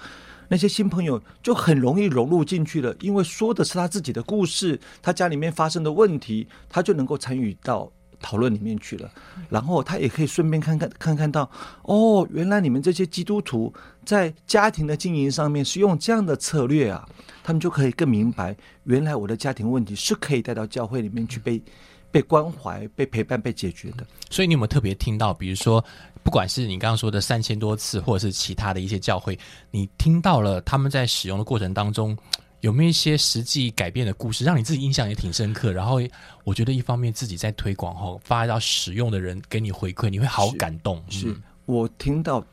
[0.47, 7.91] 那些新朋友就很容易融入进去了，因为说的是他自己的故事，他家里面发生的问题，他就能够参与到
[8.21, 9.11] 讨论里面去了。
[9.49, 11.51] 然后他也可以顺便看看看看到，
[11.83, 13.73] 哦，原来你们这些基督徒
[14.05, 17.09] 在家庭的经营上面是用这样的策略啊，
[17.43, 21.63] 他们就可以更明白，原来我的家庭问题是可以带到教会里面去被。
[22.11, 25.85] 被关怀、被陪伴、被解决的，所以你有没有特别听到，比如说，
[26.23, 29.39] 不管是你刚刚说的三千多次，或者是其他的一些教会，
[29.71, 32.17] 你听到了他们在使用的过程当中，
[32.61, 35.73] 有没有一些实际改变的故事，让你自己印象也挺深刻？
[35.73, 36.01] 然后，
[36.45, 41.03] 我觉得一方面自己在推广后，发到使用的人给你回馈，你会好感动。
[41.09, 41.35] 是
[41.67, 42.45] 我听到，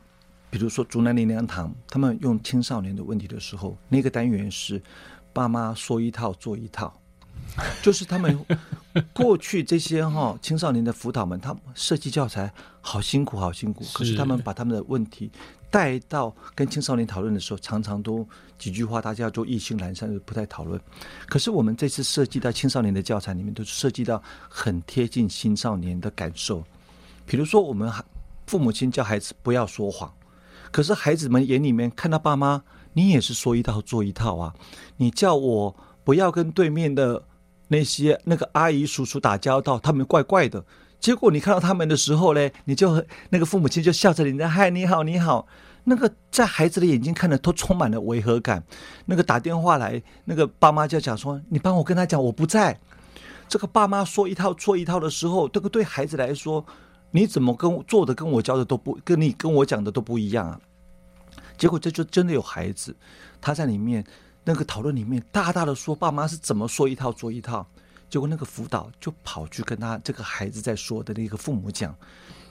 [0.50, 4.82] 比如说竹南林良堂，他们用青少年的问题的时候，那个单元是
[5.34, 6.94] 爸妈说一套做一套。
[7.82, 8.38] 就是他们
[9.14, 12.52] 过去这些哈青少年的辅导们，他们设计教材
[12.82, 13.84] 好辛苦，好辛苦。
[13.94, 15.30] 可是他们把他们的问题
[15.70, 18.28] 带到跟青少年讨论的时候，常常都
[18.58, 20.80] 几句话，大家就意兴阑珊就，不太讨论。
[21.28, 26.64] 可是我们这次设计到青少年的教材里面，都涉及到很贴近青少年的感受。
[27.26, 27.92] 比如说，我们
[28.48, 30.14] 父母亲教孩子不要说谎，
[30.72, 32.62] 可是孩子们眼里面看到爸妈，
[32.94, 34.54] 你也是说一套做一套啊。
[34.98, 37.24] 你叫我不要跟对面的。
[37.68, 40.64] 那些那个阿姨叔叔打交道，他们怪怪的。
[41.00, 45.48] 结果你看到他们的时候呢，你就那个父母亲就笑着你，嗨，你好，你好。
[45.86, 48.62] 那个在孩子的眼睛看的都充满了违和感。
[49.06, 52.78] 那个打电话来，那个爸妈就讲说：“你帮我跟他讲，我不在。”
[53.48, 56.66] 这个爸妈说一套做一套的时候，这个对孩子来说，
[57.12, 60.60] 你怎么跟做的跟我教的都不跟你跟我讲的都不一样啊？
[61.58, 62.94] 结果这就真的有孩子，
[63.40, 64.06] 他在里面。
[64.48, 67.66] 那个讨论里面，大大的说爸妈是怎么说一套做一套，
[68.08, 71.96] 结果那个辅导就跑去跟他这个孩子在说的那个父母讲，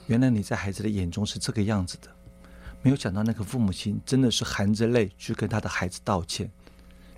[0.07, 2.09] 原来你在孩子的眼中是这个样子的，
[2.85, 6.47] 没有想到那个父母亲真的是含着泪去跟他的孩子道歉，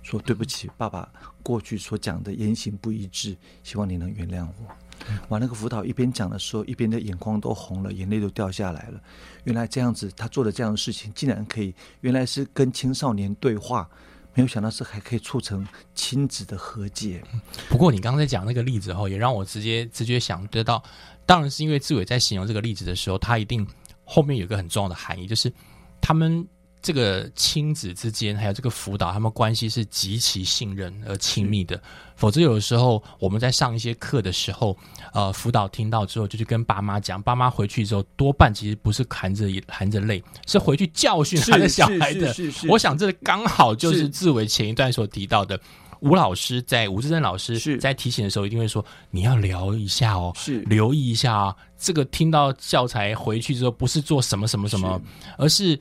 [0.02, 1.06] 说对不起，爸爸
[1.42, 4.74] 过去所讲的言行不一致，希望你能原谅我。
[5.28, 8.98] 哇，那个辅导一边讲的时候，一边的眼眶都红了，眼泪都掉下来了。
[9.44, 13.86] 原来这样子，他做的这样的事情，竟然可以，原来是跟青少年对话。
[14.32, 17.22] 没有想到是还可以促成亲子的和解。
[17.68, 20.82] 不过你刚才讲那个例子后，也让我直接直觉想得到，
[21.26, 23.66] 当然是因为志伟在形容这个例子的时候，他一定
[24.08, 25.52] 后面有一个很重要的含义，就是
[26.00, 26.46] 他们。
[26.80, 31.78] 这个亲子之间，还有这个辅导，他们关系是极其信任而亲密的。
[32.14, 34.78] 否则，有的时候我们在上一些课的时候，
[35.12, 42.32] 呃，辅导听到之后，就去跟爸妈讲，爸妈回去之后，多半其实不是含着含着泪，是回去教训他的小孩的。
[42.68, 45.60] 我想，这刚好就是志伟前一段所提到的，
[46.00, 51.56] 吴老师在吴志珍老师在提醒的时候，一定会说，你要聊一下哦，是留意一下啊。
[51.78, 55.00] 这个听到教材回去之后，不是做什么什么什么，
[55.36, 55.78] 而是。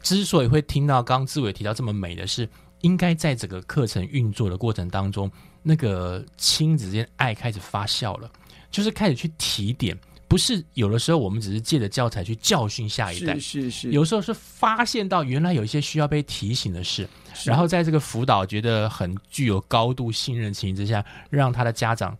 [0.00, 2.48] 之所以会听到刚刚志伟提到这么美的是，
[2.82, 5.28] 应该在整个课程运作的过程当中，
[5.60, 8.30] 那个亲子间爱开始发酵了，
[8.70, 9.98] 就是开始去提点，
[10.28, 17.08] 不是有的时候我们只是借着教材去教训下一代，是是是，有时候是发现到原来有一些需要被提醒的事，
[17.46, 22.14] 然后在这个辅导觉得很具有高度信任情形之下，让他的家长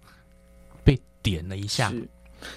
[0.82, 1.92] 被点了一下。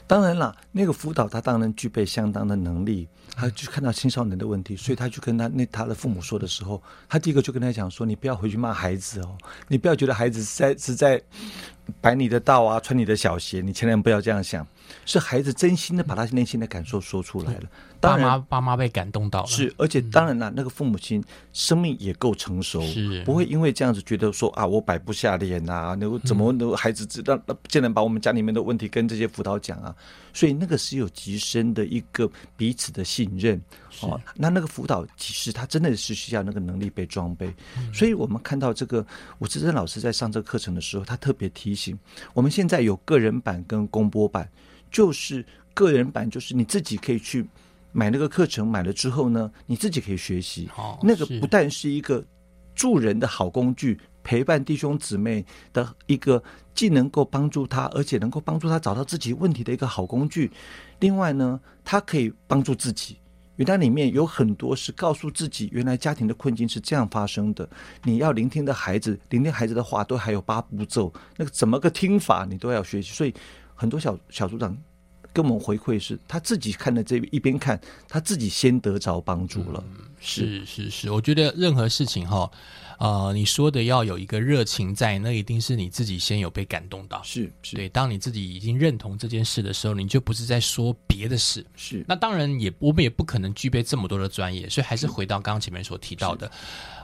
[0.06, 9.36] 当然了，那个辅导他当然具备相当的能力，他就看到青少年的问题，所以他去跟他那他的父母说的时候，他第一个就跟他讲说：“你不要回去骂孩子哦，
[9.68, 11.20] 你不要觉得孩子在是在
[12.00, 14.66] 摆你的道啊，穿你的小鞋，你千万不要这样想。”
[15.06, 17.64] 是孩子真心的把他内心的感受说出来了，
[18.00, 21.24] 爸妈爸妈被感动到了，是而且当然了，那个父母亲
[21.54, 29.96] 生命也够成熟，是不会因为这样子觉得说啊，我摆不下脸呐，那怎么那孩子知道竟然把我们家里面的问题跟这些辅导讲啊？
[30.34, 33.62] 所以那个是有极深的一个彼此的信任
[34.00, 34.20] 哦。
[34.36, 37.54] 那那个辅导其实他真的是需要那个能力被装备，
[37.94, 39.06] 所以我们看到这个
[39.40, 42.00] 吴志珍老师在上这个课程的时候，他特别提醒
[42.34, 44.50] 我们现在有个人版跟公播版。
[44.92, 47.46] 就是个人版，就是你自己可以去
[47.92, 50.70] 买那个课程，买了之后呢，你自己可以学习。
[50.78, 52.24] 哦，那个不但是一个
[52.76, 56.44] 助人的好工具，陪伴弟兄姊妹的一个，
[56.76, 60.52] 既能够帮助他，而且能够帮助他找到自己问题的一个好工具。
[61.00, 63.18] 另外呢，他可以帮助自己。
[63.58, 67.70] 原来里面有很多是告诉自己，原来家庭的困境是这样发生的。
[68.04, 73.14] 你要聆听的孩子，聆听孩子的话，都还有八步骤，那个怎么个听法，你都要学习。
[73.14, 73.34] 所以
[73.82, 74.78] 很多小小组长
[75.34, 79.84] 跟我们回馈是，他自己看的这一边看，他自己先得着帮助了。
[80.20, 82.48] 是是是，我觉得任何事情哈，
[83.02, 87.20] 呃，你说的要有一个热情在，那一定是你自己先有被感动到。
[87.24, 91.66] 是是对，当你自己已经认同这件事的时候，你就不是在说别的事。
[91.76, 96.52] 是，那当然也，我们也不可能具备这么多的专业，所以还是回到刚刚前面所提到的，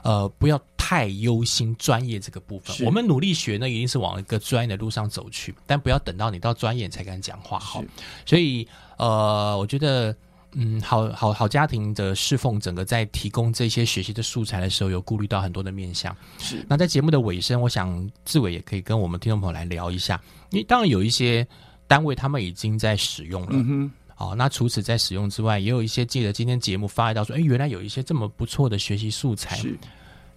[0.04, 2.86] 呃，不要太忧心专业这个部分。
[2.86, 7.82] 我们努力学那，一定是往一个专业的路上走去，但不要等到你到专业才敢讲话哈。
[8.24, 8.68] 所以，
[8.98, 10.14] 呃，我觉得。
[10.52, 16.16] 嗯，好好好，家庭的侍奉，整个在提供这些学习的素材的时候，有顾虑到很多的面向。
[16.38, 20.20] 是那在节目的尾声，我想志伟也可以跟我们听众朋友来聊一下，
[20.50, 21.46] 因为当然有一些
[21.86, 29.78] 单位他们已经在使用了，嗯哼，好、那除此在使用之外，也有一些记得今天节目发到说，哎，原来有一些这么不错的学习素材，是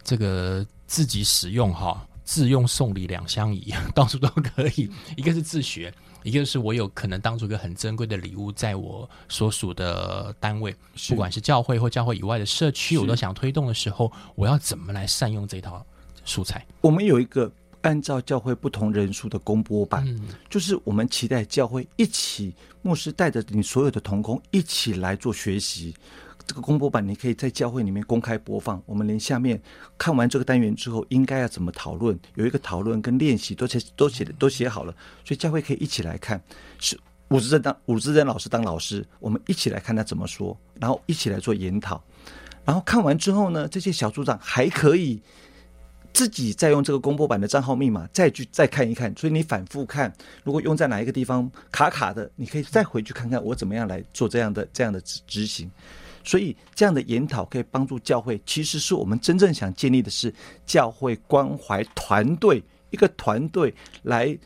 [0.04, 4.90] 这个自己使用哈，自用送礼两相宜， 到处都可以。
[5.16, 5.94] 一个是自学，
[6.24, 10.76] 一个是我有可能当做一个很珍贵的礼物，在我所属的单位，
[11.10, 15.86] 不管是教会或教会以外的社区，我都想推动的时候，我要怎么来善用这套
[16.24, 16.66] 素材？
[16.82, 17.52] 我们有一个
[17.82, 25.96] 按照教会不同人数的公播版，嗯，就是我们期待教会一起，牧师带着你所有的同工一起来做学习。
[26.52, 28.84] 这个公播版你可以在教会里面公开播放。
[28.86, 29.58] 我们连下面
[29.98, 34.94] 看完这个单元之后，应该要怎么讨论，有一个讨论跟练习都写都写都写好了，
[35.24, 36.42] 所以教会可以一起来看。
[36.78, 37.00] 是
[37.30, 42.04] 武志珍当武志珍老师当老师，我们一起来看他怎么说，然后一起来做研讨。
[42.66, 45.22] 然后看完之后呢，这些小组长还可以
[46.12, 55.72] 自己再用这个公播版的账号密码再去再看一看，所以你反复看，如果用在哪一个地方卡卡的，你可以再回去看看我怎么样来做这样的这样的执执行。
[56.24, 60.34] 所以这样的研讨可以帮助教会，其实是我们真正想建立的是
[60.66, 64.38] 教会关怀团队，一个团队来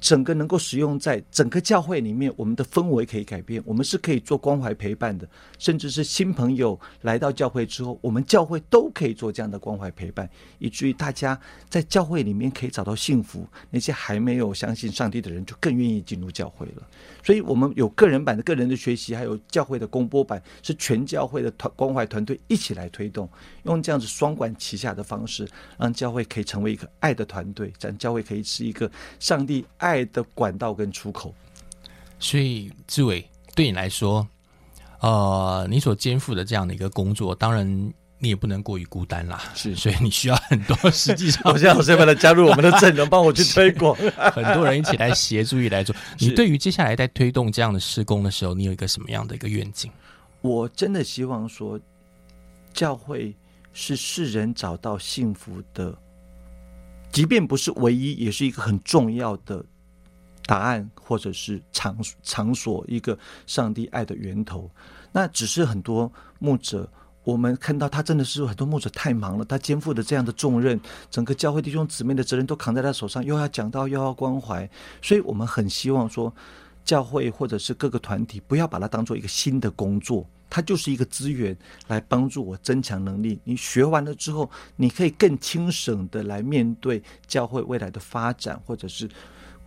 [0.00, 5.28] 整个能够使用在整个教会里面，我们的氛围可以改变，我们是可以做关怀陪伴的，
[5.58, 10.28] 甚至是新朋友来到教会之后，我们教会都可以做这样的关怀陪伴，
[10.58, 11.38] 以至于大家
[11.68, 13.46] 在教会里面可以找到幸福。
[13.70, 16.82] 那些还没有相信上帝的人，就更愿意进入教会了。
[17.22, 23.28] 所以，我们有个人版的个人的学习，还有教会的公播版，是全教会的团关怀团队一起来推动，
[23.64, 25.46] 用这样子双管齐下的方式，
[25.78, 31.34] 让教会可以成为一个爱的团队，让教会可以是一个上帝爱的管道跟出口。
[32.18, 34.26] 所以志伟对你来说，
[35.00, 37.66] 呃，你所肩负的这样的一个工作，当然
[38.18, 43.96] 你也不能过于孤单啦，是所以你需要很多实际上 我现在我现在来加入我们的阵容，帮我去推广。
[44.34, 45.96] 很多人一起来协助一起来做。
[46.20, 49.90] 你对于接下来在推动这样的施工的时候，你有一个什么样的一个愿景？
[50.42, 51.80] 我真的希望说，
[52.74, 53.34] 教会
[53.72, 55.96] 是世人找到幸福的，
[57.10, 59.64] 即便不是唯一，也是一个很重要的
[60.50, 64.68] 答案，或者是场场所，一个上帝爱的源头。
[65.12, 66.90] 那只是很多牧者。
[67.22, 70.80] 我们看到他真的是很多牧者太忙了，他肩负的这样的重任，
[71.10, 74.68] 整个教会弟兄姊妹的责任都扛在他手上，又要讲道，又要关怀，
[75.02, 76.34] 所以我们很希望说，
[76.82, 81.56] 教会或者是各个团体不要把它当做一个新的工作，它就是一个资源
[81.88, 83.38] 来帮助我增强能力。
[83.44, 89.08] 你学完了之后，你可以更轻省的来面对教会未来的发展，或者是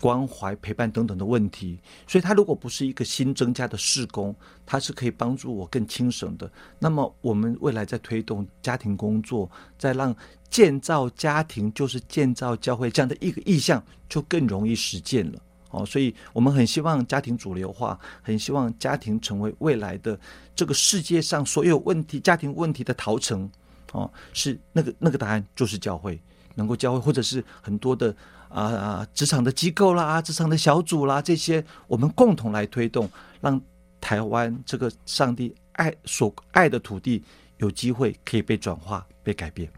[0.03, 1.79] 关怀、陪伴等等的问题。
[2.05, 4.35] 所以，它如果不是一个新增加的事工，
[4.65, 6.51] 它是可以帮助我更轻省的。
[6.77, 9.49] 那么，我们未来在推动家庭工作，
[9.79, 10.13] 再让
[10.49, 15.39] 建造家庭就是建造教会这样的一个意向，就更容易实践了。
[15.69, 20.19] 哦，所以我们很希望家庭主流化，很希望家庭成为未来的
[20.53, 23.49] 这个世界上所有问题、家庭问题的陶城。
[23.93, 26.19] 哦，是那个那个答案就是教会，
[26.55, 28.15] 能够教会，或者是很多的
[28.53, 33.09] 啊啊职场的机构啦、职场的小组啦，这些我们共同来推动，
[33.41, 33.59] 让
[33.99, 37.23] 台湾这个上帝爱所爱的土地
[37.57, 39.69] 有机会可以被转化、被改变。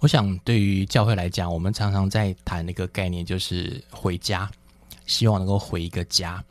[0.00, 4.48] 我想，对于教会来讲，我们常常在谈那个概念，就是回家，
[5.06, 6.44] 希望能够回一个家。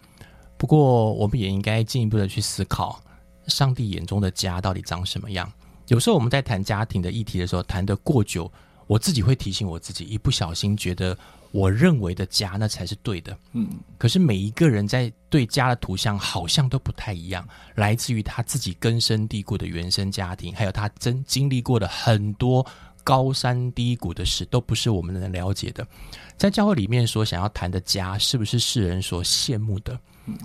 [0.57, 2.99] 不过，我们也应该进一步的去思考，
[3.47, 5.49] 上帝眼中的家到底长什么样。
[5.87, 8.51] 有时候我们在谈家庭的议题的时候，谈得过久，
[8.87, 11.15] 我自己会提醒我自己，一不小心觉得
[11.55, 13.37] 我认为的家那才是对的。
[13.53, 22.65] 嗯，可是每一个人在对家的图像好像都不太一样，来自于他自己根深蒂固的原生家庭，还有他真经历过的很多
[23.05, 25.87] 高山低谷的事，都不是我们能了解的。
[26.35, 29.97] 在教会里面所想要谈的家，是不是世人所羡慕的？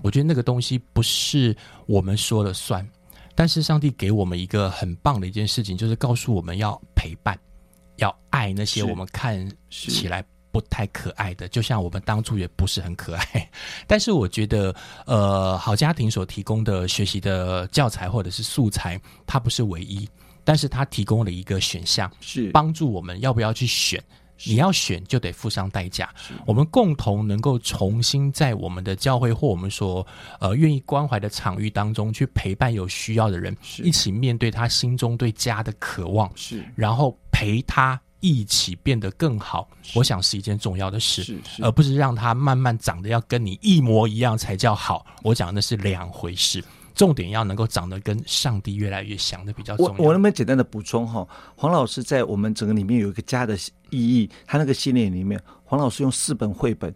[0.04, 1.56] 我觉得那个东西不是
[1.86, 2.88] 我们说了算。
[3.34, 7.36] 但是上帝给我们一个很棒的一件事情，就是告诉我们要陪伴，
[7.96, 13.51] 要爱那些我们看起来不太可爱的，就像我们当初也不是很可爱。
[13.86, 14.74] 但是我觉得，
[15.07, 20.09] 呃，好家庭所提供的学习的教材或者是素材，它不是唯一，
[20.44, 24.03] 但是它提供了一个选项，是帮助我们要不要去选。
[24.46, 26.09] 你要选就得付上代价。
[26.46, 30.07] 我们共同能够重新在我们的教会或我们所
[30.40, 39.68] 呃愿意关怀的场域当中去陪伴有需要的人，一起面对他心中对家的渴望，是然后陪他一起变得更好。
[39.94, 45.04] 我想是一件重要的事，而不是让他慢慢长得要跟你一模一样才叫好。
[45.22, 46.62] 我讲的是两回事。
[46.92, 49.92] 重点要能够长得跟上帝越来越像的比较重要。
[49.92, 51.26] 我我能不能简单的补充哈？
[51.56, 53.56] 黄老师在我们整个里面有一个家的
[53.88, 56.92] 意义，他那个系列里面，黄老师用四本绘本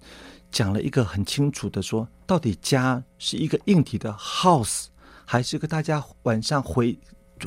[0.51, 4.87] 讲了一个很清楚的说，到底家是一个硬体的 house，
[5.25, 6.99] 还是一个大家晚上回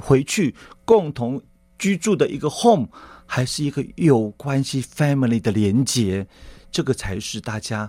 [0.01, 1.39] 回去共同
[1.77, 2.87] 居住的一个 home，
[3.27, 6.25] 还是一个有关系 family 的连结？
[6.71, 7.87] 这个才是大家。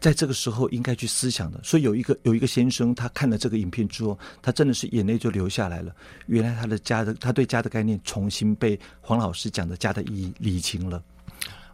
[0.00, 5.94] 在这个时候应该去思想的，所以有一个有一个先生，他看了这个影片之后，他真的是眼泪就流下来了。
[6.26, 11.00] 原来他的家的他对家的概念重新被黄老师讲的家的意义理清了。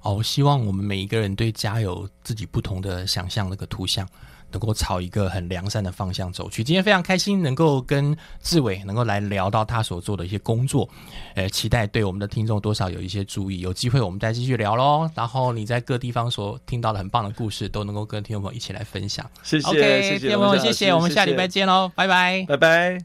[0.03, 4.07] 哦，我希望我们每一个人对家有自己不同的想象，那个图像
[4.51, 6.65] 能够朝一个很良善的方向走去。
[6.65, 10.89] 今天非常开心能够跟志伟能够来聊到他所做的一些工作，
[11.35, 13.61] 呃，期待对我们的听众多少有一些注意。
[13.61, 15.11] 有机会我们再继续聊喽。
[15.15, 19.29] 然后你在各地方所听到的很棒的故事，都能够跟听众朋友一起来分享。
[19.43, 22.45] 谢谢 OK，谢谢听众朋友，谢谢，我们下礼拜见喽，拜拜。
[22.49, 22.99] 拜拜。